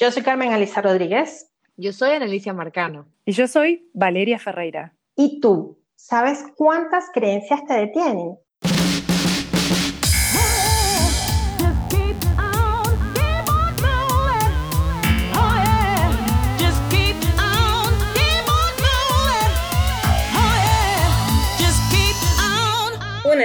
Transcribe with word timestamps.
Yo 0.00 0.12
soy 0.12 0.22
Carmen 0.22 0.52
Alicia 0.52 0.80
Rodríguez. 0.80 1.50
Yo 1.76 1.92
soy 1.92 2.12
Analicia 2.12 2.52
Marcano. 2.52 3.08
Y 3.24 3.32
yo 3.32 3.48
soy 3.48 3.90
Valeria 3.92 4.38
Ferreira. 4.38 4.94
¿Y 5.16 5.40
tú? 5.40 5.82
¿Sabes 5.96 6.44
cuántas 6.54 7.06
creencias 7.12 7.64
te 7.64 7.74
detienen? 7.74 8.38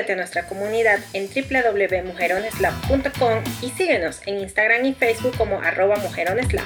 Únete 0.03 0.13
a 0.13 0.17
nuestra 0.17 0.47
comunidad 0.49 0.99
en 1.13 1.29
www.mujeroneslab.com 1.29 3.43
y 3.61 3.69
síguenos 3.69 4.27
en 4.27 4.39
Instagram 4.39 4.83
y 4.83 4.93
Facebook 4.93 5.37
como 5.37 5.61
arroba 5.61 5.95
mujeroneslab. 5.95 6.65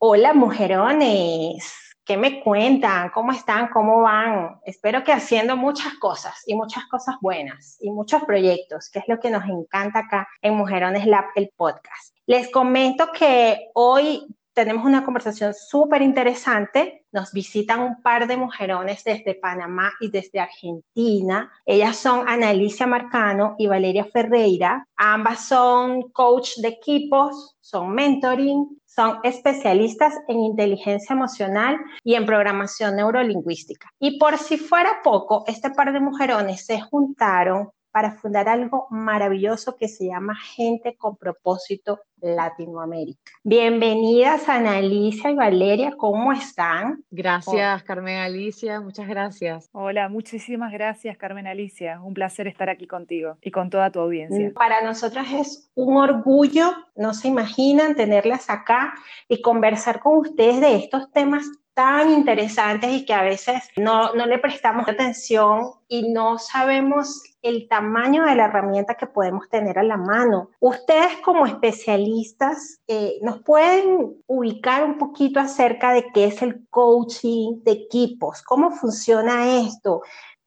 Hola 0.00 0.32
mujerones, 0.32 1.72
¿qué 2.04 2.16
me 2.16 2.40
cuentan? 2.40 3.10
¿Cómo 3.10 3.30
están? 3.30 3.68
¿Cómo 3.68 4.00
van? 4.00 4.56
Espero 4.66 5.04
que 5.04 5.12
haciendo 5.12 5.56
muchas 5.56 5.94
cosas 6.00 6.42
y 6.44 6.56
muchas 6.56 6.84
cosas 6.86 7.14
buenas 7.20 7.76
y 7.78 7.92
muchos 7.92 8.24
proyectos, 8.24 8.90
que 8.90 8.98
es 8.98 9.04
lo 9.06 9.20
que 9.20 9.30
nos 9.30 9.44
encanta 9.44 10.00
acá 10.00 10.26
en 10.40 10.54
Mujerones 10.54 11.06
Lab, 11.06 11.26
el 11.36 11.52
podcast. 11.56 12.16
Les 12.26 12.50
comento 12.50 13.12
que 13.12 13.68
hoy 13.74 14.26
tenemos 14.54 14.84
una 14.84 15.04
conversación 15.04 15.54
súper 15.54 16.02
interesante. 16.02 17.04
Nos 17.12 17.32
visitan 17.32 17.80
un 17.80 18.02
par 18.02 18.26
de 18.26 18.36
mujerones 18.36 19.04
desde 19.04 19.34
Panamá 19.34 19.92
y 20.00 20.10
desde 20.10 20.40
Argentina. 20.40 21.50
Ellas 21.64 21.96
son 21.96 22.28
Analicia 22.28 22.86
Marcano 22.86 23.54
y 23.58 23.66
Valeria 23.66 24.04
Ferreira. 24.04 24.86
Ambas 24.96 25.46
son 25.46 26.10
coach 26.10 26.56
de 26.58 26.68
equipos, 26.68 27.56
son 27.60 27.94
mentoring, 27.94 28.80
son 28.86 29.18
especialistas 29.22 30.14
en 30.28 30.40
inteligencia 30.40 31.14
emocional 31.14 31.78
y 32.04 32.14
en 32.14 32.26
programación 32.26 32.96
neurolingüística. 32.96 33.88
Y 33.98 34.18
por 34.18 34.36
si 34.38 34.58
fuera 34.58 35.00
poco, 35.02 35.44
este 35.46 35.70
par 35.70 35.92
de 35.92 36.00
mujerones 36.00 36.66
se 36.66 36.80
juntaron 36.80 37.70
para 37.92 38.12
fundar 38.12 38.48
algo 38.48 38.86
maravilloso 38.90 39.76
que 39.76 39.86
se 39.86 40.06
llama 40.06 40.34
Gente 40.34 40.96
con 40.96 41.16
Propósito 41.16 42.00
Latinoamérica. 42.22 43.32
Bienvenidas 43.42 44.48
Ana 44.48 44.76
Alicia 44.76 45.30
y 45.30 45.34
Valeria, 45.34 45.92
¿cómo 45.96 46.32
están? 46.32 47.04
Gracias, 47.10 47.82
Carmen 47.82 48.18
Alicia, 48.18 48.80
muchas 48.80 49.08
gracias. 49.08 49.68
Hola, 49.72 50.08
muchísimas 50.08 50.72
gracias, 50.72 51.16
Carmen 51.18 51.46
Alicia. 51.46 52.00
Un 52.00 52.14
placer 52.14 52.46
estar 52.46 52.70
aquí 52.70 52.86
contigo 52.86 53.36
y 53.42 53.50
con 53.50 53.70
toda 53.70 53.90
tu 53.90 54.00
audiencia. 54.00 54.52
Para 54.54 54.82
nosotras 54.82 55.26
es 55.32 55.70
un 55.74 55.96
orgullo, 55.96 56.72
no 56.94 57.12
se 57.12 57.28
imaginan 57.28 57.94
tenerlas 57.94 58.48
acá 58.48 58.94
y 59.28 59.42
conversar 59.42 60.00
con 60.00 60.18
ustedes 60.18 60.60
de 60.60 60.76
estos 60.76 61.10
temas 61.12 61.44
tan 61.74 62.10
interesantes 62.10 62.90
y 62.90 63.04
que 63.04 63.14
a 63.14 63.22
veces 63.22 63.62
no, 63.76 64.14
no 64.14 64.26
le 64.26 64.38
prestamos 64.38 64.88
atención 64.88 65.72
y 65.88 66.12
no 66.12 66.38
sabemos 66.38 67.22
el 67.42 67.66
tamaño 67.68 68.24
de 68.24 68.36
la 68.36 68.44
herramienta 68.44 68.94
que 68.94 69.06
podemos 69.06 69.48
tener 69.48 69.78
a 69.78 69.82
la 69.82 69.96
mano. 69.96 70.50
Ustedes 70.60 71.16
como 71.24 71.44
especialistas 71.44 72.80
eh, 72.86 73.18
nos 73.22 73.42
pueden 73.42 74.14
ubicar 74.26 74.84
un 74.84 74.98
poquito 74.98 75.40
acerca 75.40 75.92
de 75.92 76.06
qué 76.12 76.26
es 76.26 76.40
el 76.42 76.66
coaching 76.68 77.62
de 77.62 77.72
equipos, 77.72 78.42
cómo 78.42 78.70
funciona 78.70 79.58
esto, 79.58 80.02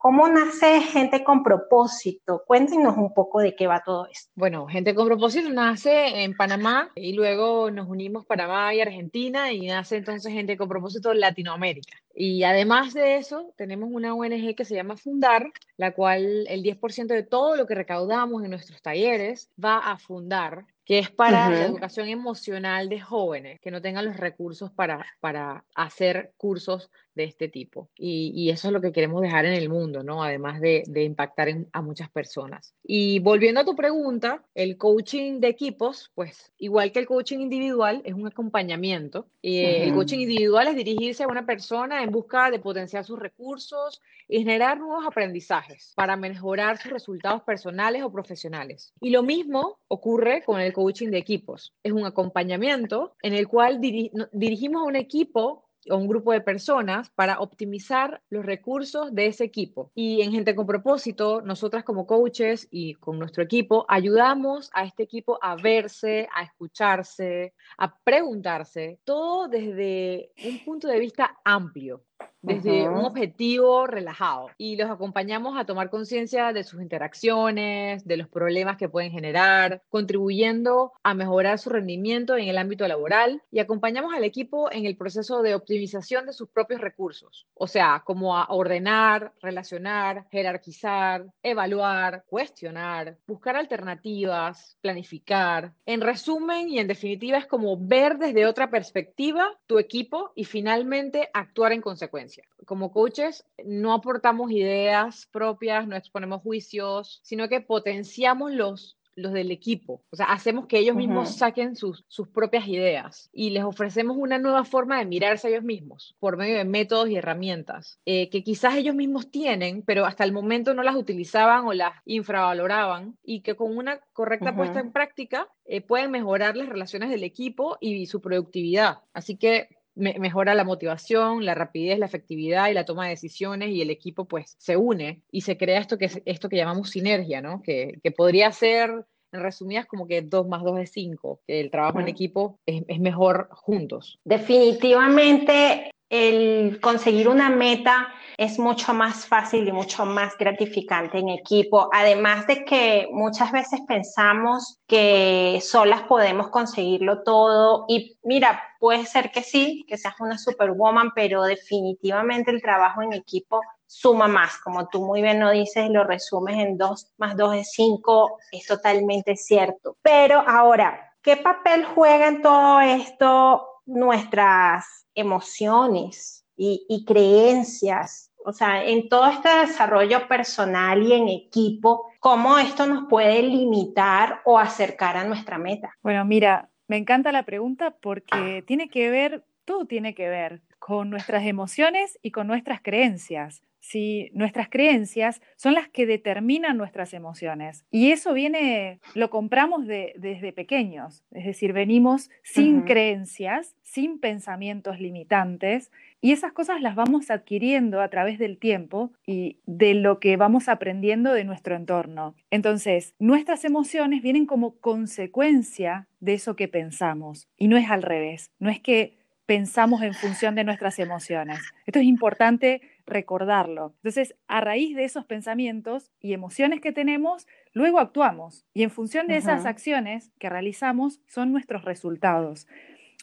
¿Cómo 0.06 0.28
nace 0.28 0.82
Gente 0.82 1.24
con 1.24 1.42
Propósito? 1.42 2.44
Cuéntenos 2.46 2.96
un 2.96 3.12
poco 3.12 3.40
de 3.40 3.56
qué 3.56 3.66
va 3.66 3.82
todo 3.84 4.06
esto. 4.06 4.32
Bueno, 4.36 4.68
Gente 4.68 4.94
con 4.94 5.08
Propósito 5.08 5.50
nace 5.50 6.22
en 6.24 6.38
Panamá 6.38 6.92
y 6.94 7.14
luego 7.14 7.72
nos 7.72 7.90
unimos 7.90 8.24
Panamá 8.24 8.72
y 8.76 8.82
Argentina 8.82 9.52
y 9.52 9.66
nace 9.66 9.98
entonces 9.98 10.32
Gente 10.32 10.58
con 10.58 10.70
Propósito 10.70 11.12
Latinoamérica. 11.12 11.98
Y 12.14 12.44
además 12.44 12.94
de 12.94 13.18
eso, 13.18 13.52
tenemos 13.58 13.90
una 13.92 14.14
ONG 14.14 14.54
que 14.56 14.64
se 14.64 14.76
llama 14.76 14.96
Fundar, 14.96 15.52
la 15.76 15.92
cual 15.92 16.46
el 16.50 16.62
10% 16.62 17.08
de 17.08 17.24
todo 17.24 17.56
lo 17.56 17.66
que 17.66 17.74
recaudamos 17.74 18.44
en 18.44 18.52
nuestros 18.52 18.84
talleres 18.84 19.50
va 19.58 19.80
a 19.80 19.98
fundar 19.98 20.68
que 20.86 21.00
es 21.00 21.10
para 21.10 21.50
la 21.50 21.66
educación 21.66 22.08
emocional 22.08 22.90
de 22.90 23.02
jóvenes 23.02 23.60
que 23.60 23.72
no 23.72 23.82
tengan 23.82 24.06
los 24.06 24.18
recursos 24.18 24.72
para, 24.72 25.06
para 25.20 25.66
hacer 25.74 26.32
cursos 26.38 26.92
de 27.16 27.24
este 27.24 27.48
tipo. 27.48 27.90
Y, 27.98 28.50
eso 28.50 28.68
es 28.68 28.74
lo 28.74 28.82
que 28.82 28.92
queremos 28.92 29.22
dejar 29.22 29.46
en 29.46 29.54
el 29.54 29.70
mundo, 29.70 30.04
¿no? 30.04 30.24
Además 30.24 30.62
de, 30.62 30.84
impactar 30.96 31.50
a 31.72 31.82
muchas 31.82 32.10
personas. 32.10 32.74
Y 32.84 33.20
volviendo 33.20 33.62
a 33.62 33.66
tu 33.66 33.76
pregunta, 33.76 34.44
el 34.54 34.78
coaching 34.78 35.40
de 35.40 35.48
equipos, 35.48 36.12
pues 36.14 36.52
igual 36.58 36.92
que 36.92 37.00
el 37.00 37.08
coaching 37.08 37.40
individual, 37.40 38.02
es 38.06 38.14
un 38.14 38.28
acompañamiento. 38.28 39.28
El 39.42 39.94
coaching 39.94 40.20
individual 40.20 40.68
es 40.68 40.76
dirigirse 40.76 41.24
a 41.24 41.28
una 41.28 41.46
persona 41.46 42.04
en 42.04 42.12
busca 42.12 42.52
de 42.52 42.60
potenciar 42.60 43.06
sus 43.06 43.18
recursos 43.18 44.02
y 44.28 44.40
generar 44.40 44.80
nuevos 44.80 45.06
aprendizajes 45.06 45.94
para 45.96 46.16
mejorar 46.18 46.78
sus 46.78 46.92
resultados 46.92 47.44
personales 47.44 48.04
o 48.04 48.12
profesionales. 48.12 48.94
Y 49.00 49.12
lo 49.12 49.24
mismo 49.24 49.80
ocurre 49.88 50.44
con 50.44 50.60
el 50.60 50.74
coaching 50.76 51.10
de 51.10 51.18
equipos. 51.18 51.74
Es 51.84 51.94
un 51.94 52.06
acompañamiento 52.06 53.16
en 53.22 53.34
el 53.34 53.48
cual 53.48 53.80
dirigimos 53.80 54.82
a 54.82 54.86
un 54.86 54.98
equipo 54.98 55.70
o 55.90 55.96
un 55.96 56.08
grupo 56.08 56.34
de 56.34 56.42
personas 56.42 57.10
para 57.12 57.40
optimizar 57.40 58.22
los 58.30 58.46
recursos 58.46 59.14
de 59.16 59.28
ese 59.28 59.46
equipo. 59.46 59.92
Y 59.96 60.22
en 60.22 60.34
Gente 60.34 60.54
con 60.54 60.66
Propósito, 60.66 61.42
nosotras 61.42 61.86
como 61.86 62.06
coaches 62.06 62.68
y 62.72 62.96
con 62.96 63.20
nuestro 63.20 63.42
equipo 63.42 63.86
ayudamos 63.88 64.70
a 64.74 64.84
este 64.84 65.04
equipo 65.04 65.40
a 65.42 65.56
verse, 65.56 66.28
a 66.36 66.44
escucharse, 66.44 67.54
a 67.78 67.98
preguntarse, 68.04 69.00
todo 69.06 69.48
desde 69.48 70.32
un 70.44 70.62
punto 70.66 70.90
de 70.90 71.00
vista 71.00 71.38
amplio 71.46 72.04
desde 72.46 72.88
un 72.88 73.04
objetivo 73.06 73.88
relajado 73.88 74.50
y 74.58 74.76
los 74.76 74.90
acompañamos 74.90 75.58
a 75.58 75.66
tomar 75.66 75.90
conciencia 75.90 76.54
de 76.54 76.64
sus 76.64 76.82
interacciones, 76.82 78.06
de 78.06 78.18
los 78.18 78.28
problemas 78.28 78.78
que 78.78 78.90
pueden 78.90 79.12
generar, 79.12 79.82
contribuyendo 79.90 80.94
a 81.04 81.14
mejorar 81.14 81.60
su 81.60 81.70
rendimiento 81.70 82.38
en 82.38 82.48
el 82.48 82.58
ámbito 82.58 82.88
laboral 82.88 83.42
y 83.52 83.60
acompañamos 83.60 84.14
al 84.14 84.24
equipo 84.24 84.72
en 84.72 84.86
el 84.86 84.96
proceso 84.96 85.42
de 85.42 85.56
optimización 85.56 86.26
de 86.26 86.34
sus 86.34 86.50
propios 86.50 86.82
recursos, 86.82 87.48
o 87.56 87.68
sea, 87.68 88.04
como 88.06 88.38
a 88.38 88.46
ordenar, 88.50 89.34
relacionar, 89.42 90.28
jerarquizar, 90.32 91.26
evaluar, 91.42 92.24
cuestionar, 92.28 93.18
buscar 93.28 93.56
alternativas, 93.56 94.78
planificar. 94.82 95.74
En 95.86 96.02
resumen 96.02 96.70
y 96.70 96.80
en 96.80 96.88
definitiva 96.88 97.38
es 97.38 97.48
como 97.48 97.78
ver 97.78 98.18
desde 98.18 98.46
otra 98.46 98.70
perspectiva 98.70 99.52
tu 99.68 99.80
equipo 99.80 100.32
y 100.36 100.44
finalmente 100.46 101.30
actuar 101.34 101.72
en 101.72 101.82
consecuencia. 101.82 102.35
Como 102.66 102.92
coaches 102.92 103.46
no 103.64 103.94
aportamos 103.94 104.52
ideas 104.52 105.28
propias, 105.32 105.88
no 105.88 105.96
exponemos 105.96 106.42
juicios, 106.42 107.20
sino 107.24 107.48
que 107.50 107.62
potenciamos 107.62 108.52
los 108.52 108.98
los 109.16 109.32
del 109.32 109.52
equipo. 109.52 110.04
O 110.10 110.16
sea, 110.16 110.28
hacemos 110.28 110.68
que 110.68 110.78
ellos 110.78 110.96
mismos 110.96 111.38
saquen 111.38 111.76
sus, 111.76 112.06
sus 112.08 112.28
propias 112.28 112.68
ideas 112.68 113.30
y 113.34 113.50
les 113.50 113.64
ofrecemos 113.64 114.18
una 114.18 114.38
nueva 114.38 114.66
forma 114.66 115.00
de 115.00 115.06
mirarse 115.06 115.48
a 115.48 115.52
ellos 115.52 115.64
mismos 115.64 116.16
por 116.20 116.38
medio 116.38 116.58
de 116.58 116.66
métodos 116.66 117.10
y 117.10 117.16
herramientas 117.16 118.00
eh, 118.06 118.30
que 118.30 118.44
quizás 118.44 118.76
ellos 118.76 118.96
mismos 118.96 119.32
tienen, 119.32 119.84
pero 119.84 120.06
hasta 120.06 120.24
el 120.24 120.34
momento 120.34 120.74
no 120.74 120.84
las 120.84 120.96
utilizaban 120.96 121.66
o 121.66 121.74
las 121.74 121.94
infravaloraban 122.06 123.18
y 123.24 123.42
que 123.42 123.56
con 123.56 123.76
una 123.76 124.00
correcta 124.14 124.56
puesta 124.56 124.80
en 124.80 124.92
práctica 124.92 125.48
eh, 125.66 125.82
pueden 125.82 126.12
mejorar 126.12 126.58
las 126.58 126.70
relaciones 126.70 127.10
del 127.10 127.24
equipo 127.24 127.78
y 127.80 128.06
su 128.08 128.22
productividad. 128.22 129.00
Así 129.14 129.38
que 129.38 129.70
mejora 129.96 130.54
la 130.56 130.64
motivación, 130.64 131.46
la 131.46 131.56
rapidez, 131.56 131.98
la 132.00 132.06
efectividad 132.06 132.70
y 132.70 132.74
la 132.74 132.86
toma 132.86 133.06
de 133.06 133.12
decisiones 133.12 133.70
y 133.70 133.82
el 133.82 133.90
equipo 133.90 134.26
pues 134.26 134.56
se 134.60 134.78
une 134.78 135.22
y 135.32 135.42
se 135.42 135.58
crea 135.58 135.80
esto 135.80 135.98
que, 135.98 136.10
esto 136.26 136.50
que 136.50 136.58
llamamos 136.58 136.90
sinergia, 136.90 137.42
¿no? 137.42 137.62
Que, 137.62 138.00
que 138.04 138.12
podría 138.12 138.52
ser, 138.52 139.06
en 139.32 139.42
resumidas, 139.42 139.86
como 139.86 140.08
que 140.08 140.22
2 140.22 140.48
más 140.48 140.64
2 140.64 140.80
es 140.80 140.92
5, 140.92 141.42
que 141.48 141.60
el 141.60 141.72
trabajo 141.72 142.00
en 142.00 142.08
equipo 142.08 142.60
es, 142.66 142.84
es 142.88 143.00
mejor 143.00 143.50
juntos. 143.52 144.20
Definitivamente 144.24 145.92
el 146.10 146.80
conseguir 146.82 147.28
una 147.28 147.50
meta 147.50 148.08
es 148.38 148.60
mucho 148.60 148.94
más 148.94 149.26
fácil 149.26 149.68
y 149.68 149.72
mucho 149.72 150.06
más 150.06 150.38
gratificante 150.38 151.20
en 151.20 151.30
equipo, 151.30 151.90
además 151.94 152.48
de 152.48 152.66
que 152.66 153.08
muchas 153.12 153.52
veces 153.52 153.82
pensamos 153.88 154.80
que 154.88 155.60
solas 155.64 156.04
podemos 156.04 156.50
conseguirlo 156.50 157.24
todo 157.24 157.86
y 157.88 158.18
mira, 158.24 158.62
puede 158.80 159.06
ser 159.06 159.32
que 159.32 159.42
sí, 159.42 159.86
que 159.88 159.98
seas 159.98 160.16
una 160.20 160.38
superwoman, 160.38 161.12
pero 161.16 161.44
definitivamente 161.44 162.52
el 162.52 162.62
trabajo 162.62 163.02
en 163.02 163.14
equipo 163.14 163.62
suma 163.88 164.28
más, 164.28 164.58
como 164.58 164.88
tú 164.88 165.06
muy 165.06 165.22
bien 165.22 165.40
lo 165.40 165.52
dices, 165.52 165.90
lo 165.90 166.04
resumes 166.04 166.58
en 166.58 166.78
2 166.78 167.14
más 167.18 167.38
2 167.38 167.56
es 167.56 167.72
5, 167.72 168.38
es 168.52 168.66
totalmente 168.68 169.36
cierto. 169.36 169.98
Pero 170.02 170.44
ahora, 170.46 171.14
¿qué 171.22 171.38
papel 171.38 171.86
juega 171.86 172.28
en 172.28 172.42
todo 172.42 172.82
esto 172.82 173.75
nuestras 173.86 175.06
emociones 175.14 176.46
y, 176.58 177.04
creencias, 177.06 178.32
o 178.46 178.54
sea, 178.54 178.84
en 178.86 179.10
todo 179.10 179.28
este 179.28 179.50
desarrollo 179.50 180.28
personal 180.28 181.04
y 181.04 181.14
en 181.14 181.28
equipo, 181.28 182.06
cómo 182.20 182.58
esto 182.58 182.86
nos 182.86 183.10
puede 183.10 183.42
limitar 183.42 184.42
o 184.46 184.58
acercar 184.58 185.18
a 185.18 185.26
nuestra 185.26 185.58
meta. 185.58 185.94
Bueno, 186.02 186.24
mira, 186.26 186.70
Me 186.88 186.98
encanta 186.98 187.32
la 187.32 187.44
pregunta 187.44 187.96
porque 188.00 188.64
tiene 188.68 188.90
que 188.90 189.10
ver, 189.10 189.44
todo 189.66 189.86
tiene 189.86 190.14
que 190.14 190.30
ver 190.30 190.62
con 190.78 191.10
nuestras 191.10 191.44
emociones 191.44 192.20
y 192.22 192.30
con 192.30 192.46
nuestras 192.46 192.80
creencias 192.80 193.64
si 193.88 194.32
nuestras 194.34 194.70
creencias 194.70 195.42
son 195.56 195.76
las 195.76 195.88
que 195.90 196.08
determinan 196.08 196.76
nuestras 196.76 197.14
emociones. 197.14 197.86
Y 197.92 198.12
eso 198.12 198.34
viene, 198.34 199.00
lo 199.14 199.30
compramos 199.30 199.86
desde 199.86 200.54
pequeños, 200.54 201.24
es 201.32 201.46
decir, 201.46 201.72
venimos 201.72 202.32
sin 202.42 202.82
creencias, 202.82 203.76
sin 203.84 204.20
pensamientos 204.20 205.00
limitantes, 205.00 205.92
y 206.20 206.32
esas 206.32 206.52
cosas 206.52 206.82
las 206.82 206.96
vamos 206.96 207.30
adquiriendo 207.30 208.02
a 208.02 208.10
través 208.10 208.40
del 208.40 208.58
tiempo 208.58 209.12
y 209.28 209.60
de 209.68 209.94
lo 209.94 210.20
que 210.20 210.36
vamos 210.36 210.68
aprendiendo 210.68 211.32
de 211.34 211.44
nuestro 211.44 211.76
entorno. 211.76 212.34
Entonces, 212.50 213.14
nuestras 213.20 213.66
emociones 213.66 214.24
vienen 214.24 214.48
como 214.48 214.80
consecuencia 214.80 216.08
de 216.20 216.34
eso 216.34 216.56
que 216.56 216.68
pensamos, 216.68 217.48
y 217.56 217.68
no 217.68 217.78
es 217.78 217.92
al 217.92 218.02
revés, 218.02 218.50
no 218.58 218.72
es 218.72 218.80
que 218.80 219.20
pensamos 219.46 220.02
en 220.02 220.16
función 220.16 220.56
de 220.56 220.64
nuestras 220.64 220.98
emociones. 220.98 221.60
Esto 221.86 222.00
es 222.00 222.06
importante 222.06 222.82
recordarlo. 223.06 223.94
Entonces, 223.98 224.36
a 224.48 224.62
raíz 224.62 224.96
de 224.96 225.06
esos 225.06 225.26
pensamientos 225.26 226.12
y 226.20 226.34
emociones 226.34 226.82
que 226.82 226.92
tenemos, 226.92 227.48
luego 227.74 228.00
actuamos 228.00 228.66
y 228.74 228.84
en 228.84 228.90
función 228.90 229.28
de 229.28 229.38
esas 229.38 229.66
acciones 229.66 230.32
que 230.40 230.50
realizamos 230.50 231.22
son 231.28 231.52
nuestros 231.52 231.86
resultados. 231.86 232.68